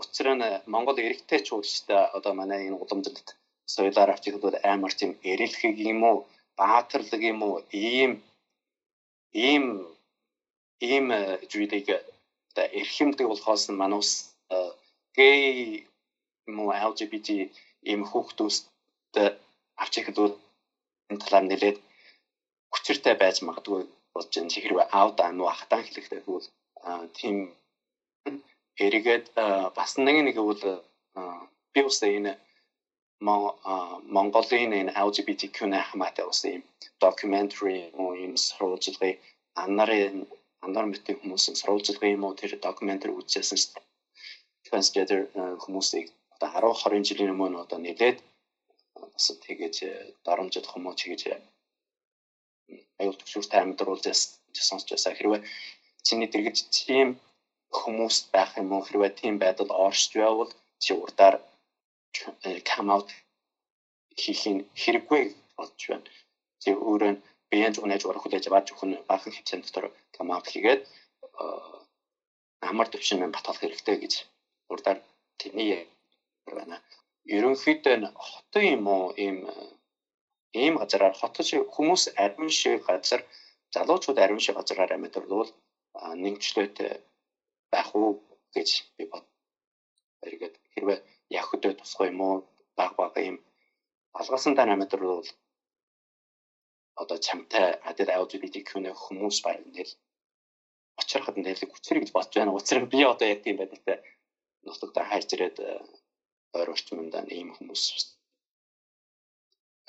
[0.03, 3.29] учир нь Монгол эрэгтэй чуулчтай одоо манай энэ уламжлалт
[3.74, 6.18] соёлоор авч ихэд амар тийм эрэлхэг юм уу
[6.59, 8.12] баатарлаг юм уу ийм
[9.46, 9.64] ийм
[10.90, 11.07] ийм
[11.51, 11.88] зүйлийг
[12.51, 14.11] одоо эрхэмдэг болохоос нь манус
[15.18, 15.38] гей
[16.57, 17.29] муу LGBT
[17.90, 18.64] ийм хүүхдүүст
[19.83, 20.18] авч ихэд
[21.11, 21.79] энэ талаар нэлээд
[22.72, 23.83] хүчиртэй байж магадгүй
[24.14, 24.54] болж байна.
[24.64, 26.46] Хэрвээ аав даа нуу ахтан хэлэхдээ бол
[27.18, 27.37] тийм
[28.87, 29.26] эргээд
[29.78, 30.62] бас нэг нэг бол
[31.74, 32.33] би үстэй энэ
[34.14, 36.62] Монголын энэ LGBTQ-ны хамаатай ус ийм
[37.04, 37.78] documentary
[38.26, 39.16] юм сурвалжлагыг
[39.64, 40.16] анарын
[40.66, 43.42] анар мэтийн хүмүүсийн сурвалжлагын юм уу тэр documentary үзсэн
[44.66, 45.20] transgender
[45.64, 48.18] хүмүүсийг одоо 10 20 жилийн өмнө одоо нэлээд
[49.12, 49.74] бас тэгэж
[50.26, 51.20] доромжид хүмүүс чигэж
[53.00, 54.04] аюул төвшөртэй амьдруулж
[54.68, 55.42] сонсч байсаа хэрвээ
[56.06, 57.08] чиний дэргэж тийм
[57.78, 61.37] хүмүүс байх юм уу хэрвээ тийм байдал оршиж байвал чи урдаар
[62.70, 63.08] come out
[64.20, 65.22] хийхин хэрэггүй
[65.56, 66.08] болж байна.
[66.62, 67.12] Тэг өөрөө
[67.50, 70.82] биеийн зүгнэж урах хүлээж аваад зөвхөн баахан хэмжээнд дотор come out хийгээд
[72.68, 74.14] амар төвшин мэн батгах хэрэгтэй гэж
[74.72, 74.98] урдаар
[75.40, 75.87] тэний
[76.58, 76.76] байна.
[77.37, 77.96] Ерөнхийдөө
[78.28, 79.38] хотын юм уу ийм
[80.52, 83.20] ийм газараар хотч хүмүүс ариун шиг газар
[83.74, 85.50] залуучууд ариун шиг газараар амьдарвал
[86.22, 86.92] нэгжлөөтэй
[87.72, 88.11] байх уу
[88.54, 89.24] гэж би бод.
[90.26, 90.98] Эргээд хэрвээ
[91.38, 92.37] яг хөдөө тусгай юм уу
[92.78, 93.37] баг баг юм
[94.20, 95.28] алгасан тань амьдарвал
[97.02, 99.92] одоо чамтай адил LGBTQ-ны хүмүүс баг ингээл
[101.00, 102.52] очроход ингээл хүчрэг гэж бодож байна.
[102.56, 103.96] Нь би одоо яг тийм байдалтай
[104.64, 105.56] нутагтаа хайрч ирээд
[106.58, 108.17] ойр орчмонд ийм хүмүүс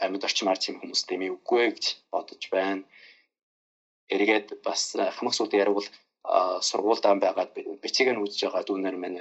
[0.03, 2.83] амьд орчмаар тийм хүмүүс дэмий үгүй гэж бодож байна.
[4.13, 4.81] Эргээд бас
[5.15, 5.85] хамаг сүлд ярил
[6.69, 7.51] сургуультай байгаад
[7.83, 9.19] бичиг нь үзэж байгаа дүүнер минь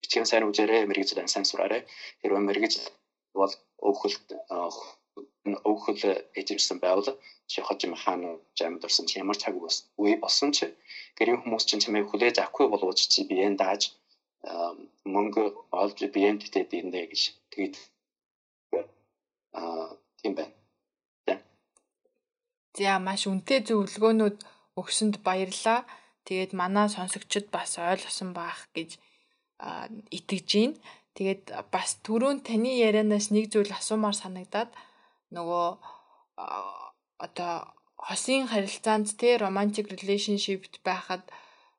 [0.00, 1.82] бичиг сайн үзээрэй мэрэгжил сайн сураарай.
[2.20, 2.86] Хэрвээ мэрэгжил
[3.40, 3.52] бол
[3.88, 4.26] өөхөлт
[5.70, 6.02] өөхөл
[6.40, 7.08] эжимсэн байвал
[7.50, 9.54] чи хожим хаана жамд орсон чи ямар цаг
[10.02, 10.66] үе болсон чи
[11.18, 13.82] гэрийн хүмүүс чинь чамайг хүлээж авахгүй болооч чи биеэн дааж
[15.14, 15.44] мөнгө
[15.82, 17.74] олж биеэн тэтэд индэ гэж тэгээд
[19.56, 20.54] аа тийм байна.
[22.76, 24.36] За маш үнэтэй зөвлөгөөнүүд
[24.80, 25.88] өгсөнд баярлалаа.
[26.28, 29.00] Тэгээд манай сонсогчид бас ойлгосон баах гэж
[30.12, 30.76] итгэж байна.
[31.16, 31.42] Тэгээд
[31.72, 34.70] бас түрүүн таны ярианаас нэг зүйл асуумаар санагдаад
[35.32, 35.66] нөгөө
[37.24, 37.54] одоо
[37.96, 41.24] хосын харилцаанд те romantic relationship байхад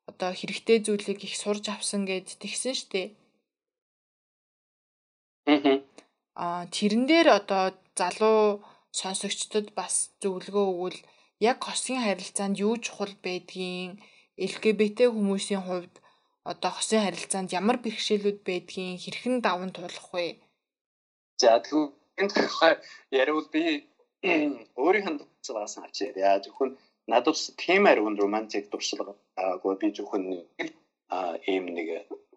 [0.09, 3.13] одоо хэрэгтэй зүйлийг их сурж авсан гэж тэгсэн штэ.
[5.45, 5.86] Аа
[6.37, 8.61] тэрэн дээр одоо залуу
[8.93, 10.99] сонсогчдод бас зөвлөгөө өгвөл
[11.49, 13.97] яг хосын харилцаанд юу чухал байдгийг
[14.47, 15.95] LGBT хүмүүсийн хувьд
[16.51, 20.37] одоо хосын харилцаанд ямар бэрхшээлүүд байдгийг хэрхэн даван туулах вэ?
[21.41, 22.73] За тэгвэл энэ тухай
[23.21, 23.63] яриул би
[24.81, 26.41] өөрийнхөө дурслагаас авч яриа.
[26.45, 26.71] Зөвхөн
[27.11, 30.69] надад тийм ариун романтик дуршлага аагүй би зөвхөн нэг
[31.51, 31.87] ийм нэг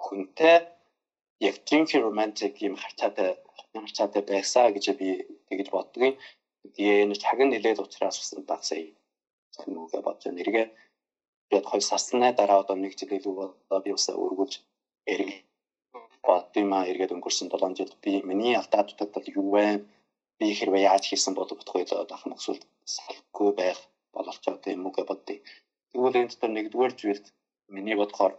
[0.05, 0.57] хүнтэй
[1.49, 3.29] яг жинхэнэ романтик юм харцаатай
[3.75, 5.09] харцаатай байсаа гэж би
[5.49, 6.15] тэгж боддгийн.
[6.75, 8.79] Тэгээ энэ нь нэлээд уучраас усан багсаа
[9.67, 10.43] юм уу гэж бодож байна.
[10.45, 10.67] Эргээ
[11.49, 13.35] тэгээд хоёр сарсны дараа одоо нэг жил илүү
[13.71, 14.55] одоо би усаа өргүүлж
[15.13, 15.31] эрг
[16.27, 19.67] боддима эргээд өнгөрсөн 7 жил би миний алдаа дутагдал юу вэ?
[20.39, 22.63] Би хэрвээ яаж хийсэн болов бодохгүй л одоо хамаг эсвэл
[22.95, 23.79] салхгүй байх
[24.15, 25.39] боловч одоо юм уу гэж боддیں۔
[25.91, 27.27] Тэгвэл энэ дотор нэгдүгээр зүйлд
[27.75, 28.33] миний бодохоор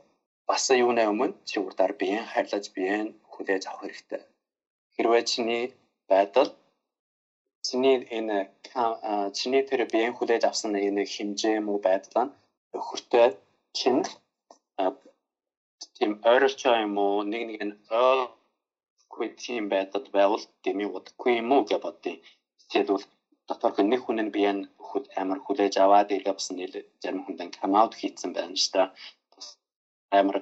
[0.49, 4.21] бас юунаа өмнө чи урдаар биеийн хайрлаж биеийн хүлээж авах хэрэгтэй.
[4.95, 5.63] Хэрвээ чиний
[6.11, 6.49] байдал
[7.67, 8.37] чиний энэ
[9.37, 12.33] чиний тэр биеийн хүлээж авсан энэ хэмжээ муу байдал нь
[12.77, 13.29] өхөртэй
[13.77, 13.97] чин
[15.95, 21.61] тийм ойролцоо юм уу нэг нэг нь ойргүй тийм байдал байвал дэмий удахгүй юм уу
[21.67, 22.17] гэж боддیں۔
[22.71, 23.05] Тэгвэл
[23.47, 27.75] дотор нэг хүн нь биеийн хөд амар хүлээж аваад игээ бас нийл зарим хүнд come
[27.81, 28.87] out хийцэн байна шүү дээ.
[30.19, 30.37] Амар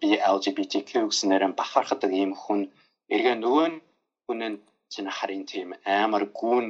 [0.00, 2.60] би LGBTQ гэснээр бахархад ийм хүн
[3.14, 3.66] эргээ нөгөө
[4.24, 4.58] хүн нь
[4.92, 5.68] чинь харин тийм
[6.00, 6.66] амар гүн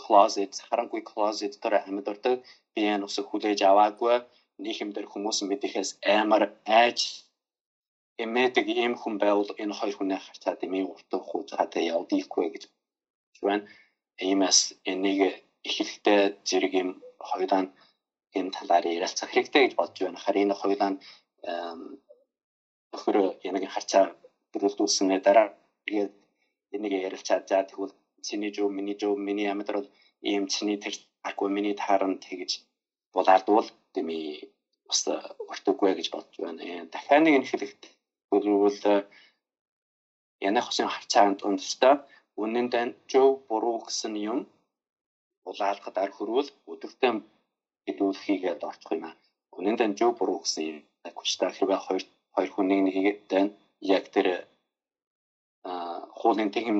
[0.00, 2.36] closet харангүй closet дээр амьд ордог
[2.72, 4.16] би энэ ус хүлээж аваагүй
[4.64, 6.42] нэг юм дээр хүмүүс мэдихээс амар
[6.82, 6.98] айж
[8.24, 12.62] эмээдэг ийм хүн байвал энэ хоёр хүнээ харцаад эмээ уртах хуу цаатай явдаггүй гэж
[13.46, 13.64] байна.
[14.26, 15.20] Иймээс энийг
[15.68, 16.90] эхлэлтэй зэрэг юм
[17.28, 17.62] хоёулаа
[18.38, 20.22] энэ талаар ярилцах хэрэгтэй гэж бодож байна.
[20.24, 20.90] Харин энэ хоёулаа
[22.94, 23.16] өхөр
[23.48, 24.04] яг харцаа
[24.52, 25.48] бүрэлдүүлснээр дараа
[25.86, 26.12] тэгээд
[26.74, 27.94] энийг ярилцаад за тэгвэл
[28.26, 29.88] чиний жоо миний жоо миний амьдрал
[30.30, 30.94] ийм чиний тэр
[31.28, 32.50] аггүй миний тааран тэгж
[33.14, 34.18] булаардвал тэми
[34.88, 35.00] бас
[35.52, 36.62] өртөггүй гэж бодож байна.
[36.92, 37.82] Дахиад нэг хэлэхэд
[38.30, 38.78] бол
[40.48, 41.94] янах хосын харцаанд өндөртөө
[42.42, 44.40] үнэн дан жоо буруу гэсэн юм
[45.48, 47.12] улаалгад ар хөрвөл өдөртөө
[47.84, 49.16] хэдүүлхийгээд орчих юм аа.
[49.58, 50.78] Үнэн дан жоо буруу гэсэн юм.
[51.18, 53.18] Хүчтэй хэрвээ хоёр хоёр хүн нэг нэгэд
[53.82, 54.46] яг тэр
[56.18, 56.78] хуулийн тэхэм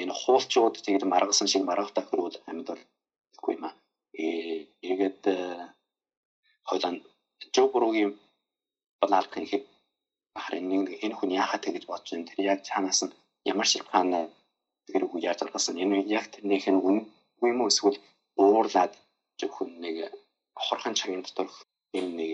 [0.00, 2.68] энэ хуулчууд тэгээд маргасан шиг маргахтай хөрвөл амьд
[3.32, 3.74] болгүй юм аа.
[4.24, 5.20] Э тэгээд
[6.68, 6.96] хойлон
[7.54, 8.10] жоброгийн
[9.00, 9.64] балалт хийх
[10.42, 12.28] харин нэг энэ хүн яахаа тэгэж бодож байна.
[12.28, 13.16] Тэр яг цаанаас нь
[13.50, 14.10] ямар шилхэн
[14.88, 15.80] тэр үг яаж гаргасан.
[15.82, 16.98] Энэ яг тэрнийх нь үн
[17.50, 17.98] юм уу эсвэл
[18.42, 18.92] уурлаад
[19.38, 19.96] зөвхөн нэг
[20.66, 21.48] хорхон цагийн дотор
[21.98, 22.32] энэ нэг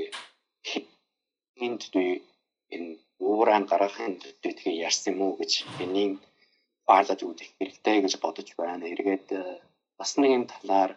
[1.65, 2.11] энд дүй
[2.75, 2.91] энэ
[3.27, 5.53] ууран гаргахын тэгээ ярьсан юм уу гэж
[5.85, 6.13] энийг
[6.89, 8.85] баалаж үзэх хэрэгтэй гэж бодож байна.
[8.93, 9.27] Эргээд
[9.99, 10.91] бас нэгэн талаар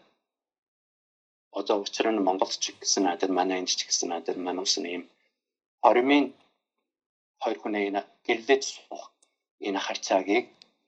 [1.59, 5.01] одоо учир нь Монголд ч гэсэн надад манай энд ч гэсэн надад манус нэм
[5.83, 6.25] хоримын
[7.41, 8.63] хоёр хүн энэ гэлдэж
[9.67, 10.45] энэ харьцаагийг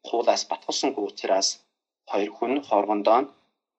[0.08, 1.48] хуулаас батгуулсангүй учраас
[2.12, 3.20] хоёр хүн хоорондоо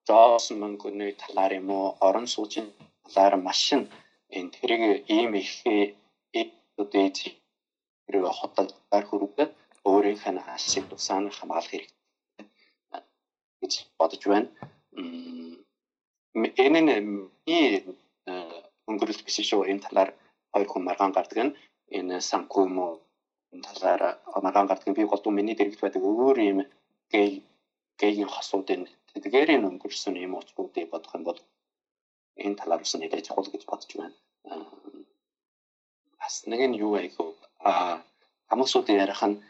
[0.07, 2.65] зоосон мөнгөний талаар юм уу орон сууцын
[3.05, 3.81] талаар машин
[4.37, 4.83] энэ тэрийг
[5.17, 5.51] ийм их
[6.79, 7.17] үүдэж
[8.05, 8.69] хэрэг хотод
[9.09, 9.51] хүрүүдэд
[9.89, 11.99] өөрийнх нь ашиг тусаан хамгаалах хэрэгтэй
[13.61, 14.49] гэж бодож байна.
[16.65, 16.91] Энэ нь
[18.89, 20.09] өнгөрөлт биш шүү энэ талаар
[20.51, 21.55] хоёр хүн маргаан гардаг нь
[21.97, 22.15] энэ
[22.83, 22.93] уу
[23.53, 24.01] энэ талаар
[24.45, 26.59] маргаан гардаг би голдуу миний дэрэгт байдаг өөр юм
[27.13, 27.29] гей
[28.01, 28.81] гейгийн хосуудын
[29.13, 31.39] тэдгээрийн өнгөрсөн юм уучруудыг бодох юм бол
[32.45, 34.15] энэ талаар бас нэлээд чухал гэж бодож байна.
[36.29, 37.25] Бас нэг нь юу айгу
[37.69, 37.71] а
[38.49, 39.41] хамсуудын ярих нь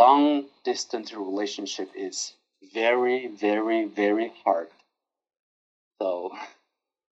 [0.00, 0.24] long
[0.68, 2.16] distance relationship is
[2.78, 4.70] very very very hard.
[5.98, 6.08] So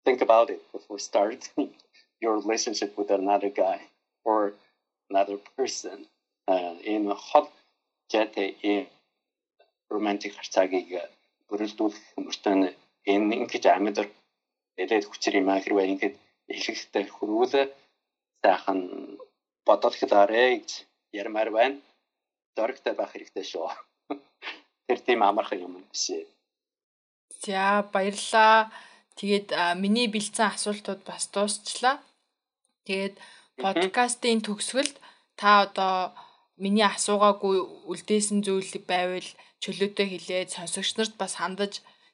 [0.05, 1.71] think about it before starting
[2.23, 3.79] your relationship with another guy
[4.29, 4.53] or
[5.09, 5.97] another person.
[6.53, 7.49] Uh, in hot
[8.13, 8.37] jet
[8.71, 8.85] in
[9.95, 10.93] romantic харьцаагийг
[11.49, 12.53] бүрэлдүүлэх мөртөө
[13.13, 14.09] энэ ингэж амьдар
[14.83, 16.15] элээд хүчээр юм хэрвээ ингэж
[16.53, 17.55] эхлэхдээ хөрвөл
[18.45, 18.81] сайхан
[19.67, 20.71] бодох хэлээрэй гэж
[21.17, 21.81] ярмаар байна.
[22.57, 23.69] Зоригтой байх хэрэгтэй шүү.
[24.87, 26.13] Тэр тийм амархан юм биш.
[27.45, 28.69] За баярлаа.
[29.19, 29.49] Тэгээд
[29.83, 31.97] миний бэлдсэн асуултууд бас дуусчлаа.
[32.87, 33.15] Тэгээд
[33.63, 34.97] подкастын төгсгөлд
[35.41, 36.13] та одоо
[36.59, 37.57] миний асуугаагүй
[37.91, 39.29] үлдээсэн зүйл байвал
[39.63, 41.73] чөлөөтэй хэлээд сонсогч нарт бас хандаж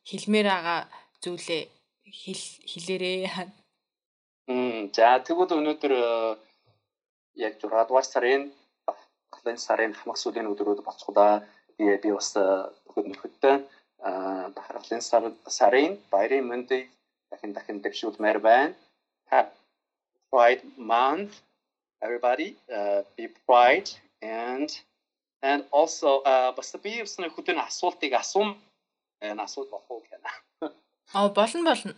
[0.08, 0.80] хэлмээр байгаа
[1.24, 1.62] зүйлээ
[2.22, 3.20] хэл хэлээрээ.
[4.96, 6.04] За тэгвэл өнөөдөр э,
[7.46, 8.50] яг 6 дугаар сарын
[9.34, 11.42] галын сарын хамаг сүлийн өдрүүд болцгоо
[11.78, 12.30] би би бас
[12.86, 13.56] бүгд нөхөдтэй
[14.56, 16.90] бахархлын сар сарын баярын мэндийг
[17.30, 18.74] дахин дахин дэвшүүлмээр байна.
[20.30, 21.42] Pride month
[22.04, 23.90] everybody uh, be pride
[24.22, 24.70] and
[25.42, 26.20] And also
[26.56, 28.50] бас би юусэн хөдөө асуултыг асуум
[29.24, 30.30] энэ асуулт болох уу гэнэ.
[31.16, 31.94] Аа болно болно.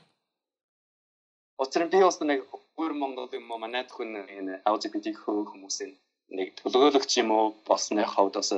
[1.59, 2.41] Учир нь би бас нэг
[2.81, 5.93] өөр Монгол юм уу манайд хүн энэ LGBTQ хүмүүсийн
[6.37, 8.51] нэг төлөөлөгч юм уу болсны хавьд бас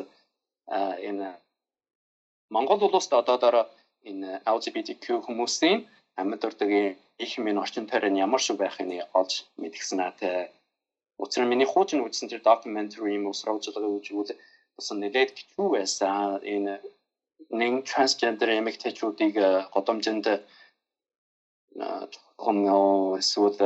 [1.09, 1.29] энэ
[2.55, 3.57] Монгол улсад одоодоор
[4.11, 5.79] энэ LGBTQ хүмүүсийн
[6.21, 6.71] амьд ордог
[7.25, 8.89] их минь орчин тойрон ямар шиг байхыг
[9.21, 10.49] олж мэдгсэн аа.
[11.19, 14.35] Учир нь миний хуучин үзсэн тэр documentary юм уу сурвалжлага үзвэл
[14.77, 16.43] бас нэлээд хэцүү байсан.
[16.55, 16.75] Энэ
[17.61, 19.35] нэг трансгендер эмэгтэйчүүдийг
[19.75, 20.27] годомжинд
[22.45, 23.59] хомноо эсвэл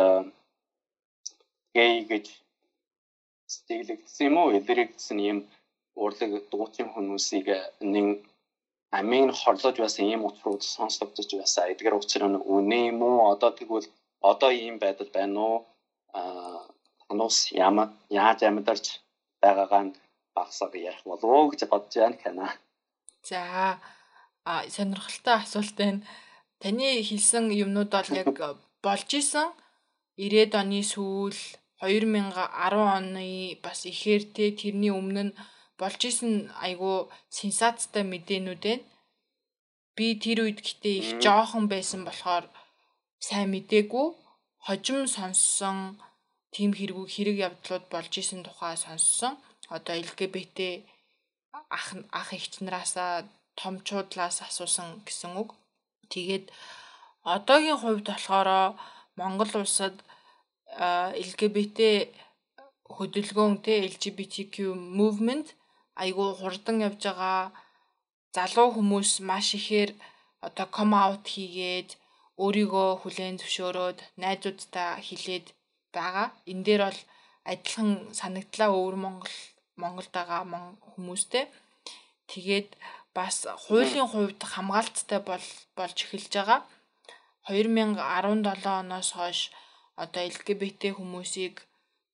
[1.77, 2.27] гей гэж
[3.55, 5.39] стилэгдсэн юм уу илэрэгдсэн юм
[6.03, 7.47] урлаг дуучин хүмүүсийг
[7.95, 8.07] нэг
[8.99, 11.69] амийн хорлож байсан ийм утрууд сонсогдож байсан.
[11.73, 13.33] Эдгээр учир нь үнэ юм уу?
[13.33, 13.89] Одоо тэгвэл
[14.31, 15.59] одоо ийм байдал байна уу?
[16.19, 16.61] Аа
[17.09, 18.87] танус ямар яаж амьдарч
[19.43, 19.83] байгаагаа
[20.37, 22.47] багсаг ярих болов гэж бодож байна кана.
[23.29, 23.41] За
[24.45, 26.01] а сонирхолтой асуулт байна.
[26.63, 28.29] Таны хэлсэн юмнууд бол яг
[28.85, 29.49] болж исэн
[30.19, 31.39] 90-ад оны сүүл
[31.79, 33.27] 2010 оны
[33.65, 35.37] бас ихээр те тэрний өмнө нь
[35.81, 36.93] болж исэн айгу
[37.39, 38.87] сенсацтай мэдээнүүд байна.
[39.97, 42.45] Би тэр үед гэтээ их жоохон байсан болохоор
[43.27, 44.09] сайн мэдээгүй
[44.67, 45.79] хожим сонссон
[46.55, 49.35] тийм хэрэгүү хэрэг явдлууд болж исэн тухай сонссон
[49.75, 50.59] одоо LGBT
[51.79, 51.89] ах
[52.21, 53.13] ах эгч нараасаа
[53.59, 55.51] томчуудлаас асуусан гэсэн үг.
[56.13, 56.47] Тэгээд
[57.35, 58.49] одоогийн хувьд болохоор
[59.19, 59.97] Монгол улсад
[61.27, 61.79] LGBT
[62.97, 64.55] хөдөлгөөн тэ LGBTQ
[64.99, 65.49] movement
[66.03, 67.41] айгүй хурдан явж байгаа
[68.37, 69.91] залуу хүмүүс маш ихээр
[70.47, 71.91] одоо come out хийгээд
[72.43, 75.47] өөрийгөө хүлээн зөвшөөрөөд найзуудтай хилээд
[75.95, 76.27] байгаа.
[76.51, 77.01] Энэ дээр бол
[77.51, 79.37] адилхан санагдлаа өвөр Монгол
[79.81, 80.43] Монголд байгаа
[80.93, 81.45] хүмүүстэй.
[82.31, 82.69] Тэгээд
[83.17, 85.47] бас хуулийн хувьд хамгаалттай бол
[85.77, 86.61] болж эхэлж байгаа.
[87.49, 89.41] 2017 оноос хойш
[90.03, 91.55] одоо LGBT хүмүүсийг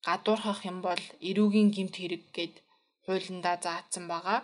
[0.05, 2.55] гадуурхах юм бол эрүүгийн гимт хэрэг гээд
[3.05, 4.39] хуулиндаа заасан байгаа.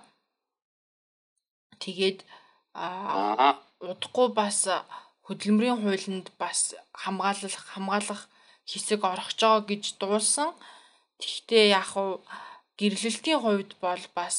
[1.81, 2.19] Тэгээд
[2.73, 3.57] аа
[3.89, 4.59] удахгүй бас
[5.25, 6.59] хөдөлмөрийн хуулинд бас
[7.03, 8.21] хамгаалах хамгаалах
[8.69, 10.49] хэсэг орох жоо гэж дуулсан.
[11.21, 12.21] Гэхдээ яг уу
[12.79, 14.35] гэрлэлтийн хувьд бол бас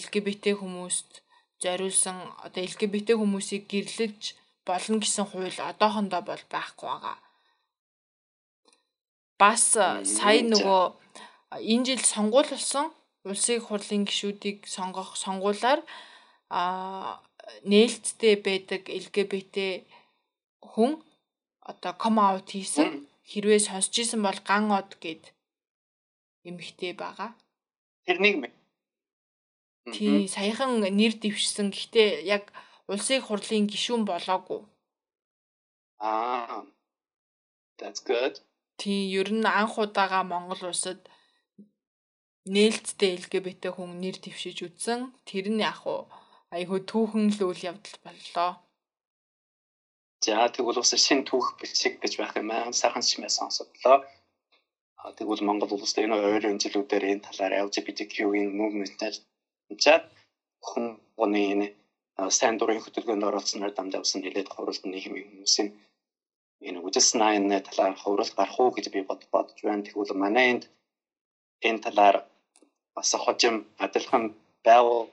[0.00, 1.21] LGBT хүмүүст
[1.62, 4.20] зориулсан одоо LGBT хүмүүсийг гэрлэж
[4.66, 7.18] болно гэсэн хууль одоохондоо бол байхгүй байгаа.
[9.40, 9.64] Бас
[10.18, 10.82] сая нөгөө
[11.70, 12.86] энэ жил сонгуул болсон
[13.30, 15.80] улсын хурлын гишүүдийг сонгох сонгуулаар
[16.50, 16.62] а
[17.70, 19.56] нээлттэй байдаг LGBT
[20.70, 20.92] хүн
[21.70, 25.22] одоо ком аут хийсэн хэрвээ сонсч исэн бол ган од гэд
[26.48, 27.30] эмхтэй байгаа.
[28.06, 28.36] Тэрнийг
[29.90, 31.74] Тий, саяхан нэр дэвшсэн.
[31.74, 32.54] Гэхдээ яг
[32.86, 34.62] улсын хурлын гишүүн болоогүй.
[35.98, 36.62] Аа.
[37.78, 38.38] That's good.
[38.78, 41.02] Тий, ер нь анх удаага Монгол улсад
[42.46, 45.10] нээлттэй LGBT хүн нэр дэвшиж үтсэн.
[45.26, 46.06] Тэр нь яг уу
[46.54, 48.50] айгүй түүхэн л үйл явдал боллоо.
[50.22, 52.70] За тэгвэл бас шинэ түүх бэлчиг гэж байх юм аа.
[52.70, 54.06] Сайхан чимээ сонсоглоо.
[55.02, 59.16] А тэгвэл Монгол улсад энэ ойрын жилүүдээр энэ талаар LGBTQ-ийн movement-ээр
[59.84, 60.02] чад
[60.68, 61.66] хүмүүний энэ
[62.36, 65.68] сайн дурын хөтөлбөрөнд оролцсноор дамжаа усан нэлээд хуралд нийгмийн хүмүүсийн
[66.68, 69.82] энэ үжиснайн талаар хурал гарах уу гэж би бод бодож байна.
[69.86, 70.64] Тэгвэл манай энд
[71.68, 72.16] энэ талаар
[72.94, 74.24] бас хожим адилхан
[74.66, 75.10] байгуу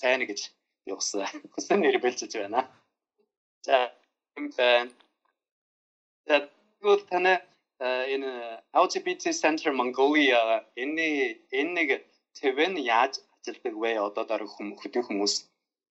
[0.00, 0.40] сайн гэж
[0.86, 1.26] явсан.
[1.52, 2.60] Хүсэн нэр бэлжиж байна.
[3.66, 3.92] За
[4.36, 4.90] юм байна.
[6.26, 7.34] Тэгвэл таны
[7.82, 8.30] энэ
[8.84, 11.88] LGBT Center Mongolia энэ нэг
[12.38, 13.98] твэн яаж ажилдаг вэ?
[13.98, 15.34] Одоо дараа хөдөө хүмүүс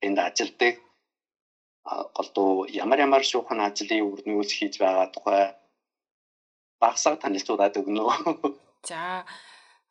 [0.05, 0.79] энд ажилдаг
[2.15, 5.43] голдуу ямар ямар шуухан ажлын үр нөөц хийж байгаа тухай
[6.81, 8.07] багсаа танилцуулаад өгнө?
[8.89, 9.25] За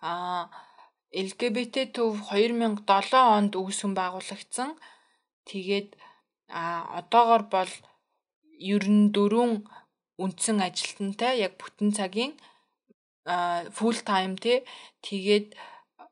[0.01, 0.49] а
[1.13, 2.89] LGBT төв 2007
[3.37, 4.71] онд үүсгэн байгуулагдсан.
[5.51, 5.99] Тэгээд
[6.49, 7.73] а одоогор бол
[8.73, 9.67] ер нь дөрвөн
[10.23, 12.33] үндсэн ажилтнтай яг бүтэн цагийн
[13.77, 14.59] full time тий
[15.07, 15.55] тэгээд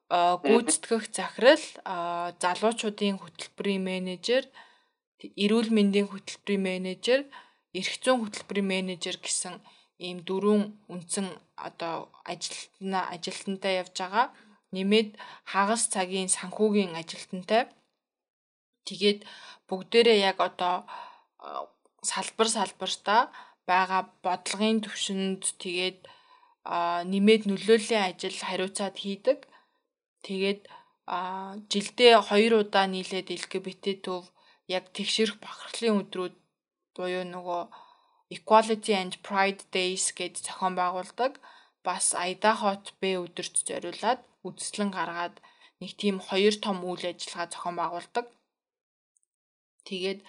[0.09, 1.65] гүйцэтгэх захирал,
[2.41, 4.45] залуучуудын хөтөлбөрийн менежер,
[5.21, 7.21] эрүүл мэндийн хөтөлбөрийн менежер,
[7.77, 9.61] эрх зүйн хөтөлбөрийн менежер гэсэн
[10.01, 11.29] ийм дөрвөн үндсэн
[11.59, 14.27] одоо ажилтнаа ажилтнтай явж байгаа.
[14.73, 15.11] Нэмээд
[15.53, 17.69] хагас цагийн санхүүгийн ажилтнтай.
[18.89, 19.29] Тэгээд
[19.69, 20.89] бүгдээрээ яг одоо
[22.01, 23.23] салбар салбартаа
[23.69, 26.01] байгаа бодлогын төвшөнд тэгээд
[27.13, 29.48] нэмээд нөлөөллийн ажил хариуцаад хийдэг.
[30.29, 30.68] Тэгээд
[31.09, 34.29] а жилдээ 2 удаа нийлээд LGBT төв
[34.68, 36.37] яг тэгшэрх бахархлын өдрүүд
[36.93, 37.62] буюу нөгөө
[38.37, 41.41] Equality and Pride Days гэж зохион байгуулдаг.
[41.81, 45.41] Бас Айдахот Б өдөрт зориулаад үндслэн гаргаад
[45.81, 48.26] нэг тийм хоёр том үйл ажиллагаа зохион байгуулдаг.
[49.89, 50.20] Тэгээд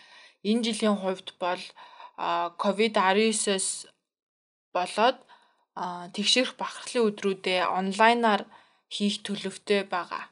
[0.48, 1.64] энэ жилийн хувьд бол
[2.64, 3.92] COVID-19-с
[4.72, 5.20] болоод
[6.16, 8.48] тэгшэрх бахархлын өдрүүдээ онлайнаар
[8.94, 10.26] хийх төлөвтэй байгаа.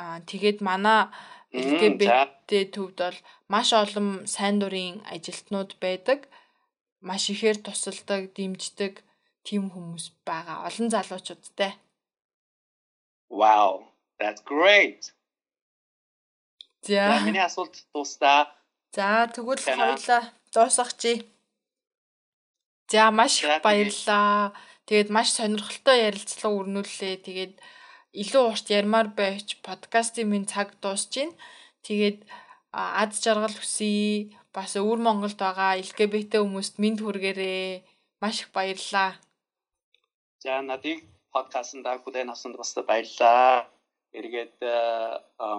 [0.00, 1.10] Аа тэгээд манай
[1.52, 3.18] LGBT төвд бол
[3.52, 6.20] маш олон сайн дурын ажилтнууд байдаг.
[7.08, 8.94] Маш ихээр тусалдаг, дэмждэг
[9.46, 10.66] тийм хүмүүс байгаа.
[10.68, 11.72] Олон залуучуудтай.
[13.30, 13.70] Wow,
[14.18, 15.14] that's great.
[16.82, 17.20] За.
[17.26, 18.50] Миний асуулт дуустаа.
[18.92, 20.22] За, тэгвэл хоёлаа
[20.54, 21.12] дуусгах чи.
[22.90, 24.52] За, маш их баярлалаа.
[24.86, 27.14] Тэгээд маш сонирхолтой ярилцлага өрнүүллээ.
[27.26, 27.54] Тэгээд
[28.22, 31.34] илүү урт ярмаар байж подкастын минь цаг дуусч байна.
[31.86, 32.22] Тэгээд
[32.70, 34.30] ад жаргал хүсье.
[34.54, 37.82] Бас өвөр Монголд байгаа LGBT хүмүүст мэд хүргээрээ.
[38.22, 39.18] Маш их баярлалаа.
[40.38, 41.02] За надыг
[41.34, 43.66] подкастт хүлээн авсанд бас баярлалаа.
[44.14, 44.56] Эргээд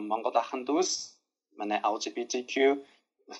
[0.09, 1.19] Монгол ахын дүүс
[1.59, 2.53] манай LGBTQ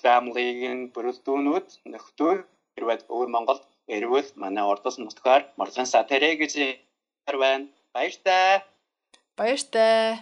[0.04, 2.32] family-ийн бүрэлдэхүүнүүд нөхдөө
[2.76, 6.52] хэрвээ өвөр Монголд Эрүүл манай ордос нутгаар Морлон Сатэрэ гэж
[7.24, 7.72] байна.
[7.96, 8.60] Баяртай.
[9.32, 10.20] Баяртай.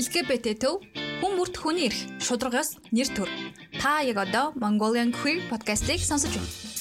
[0.00, 0.80] LGBT төв
[1.20, 3.28] хүн бүрт хүний эрх шударгаас нэр төр.
[3.76, 6.71] Та яг одоо Mongolian Queer podcast-ийг сонсож байна.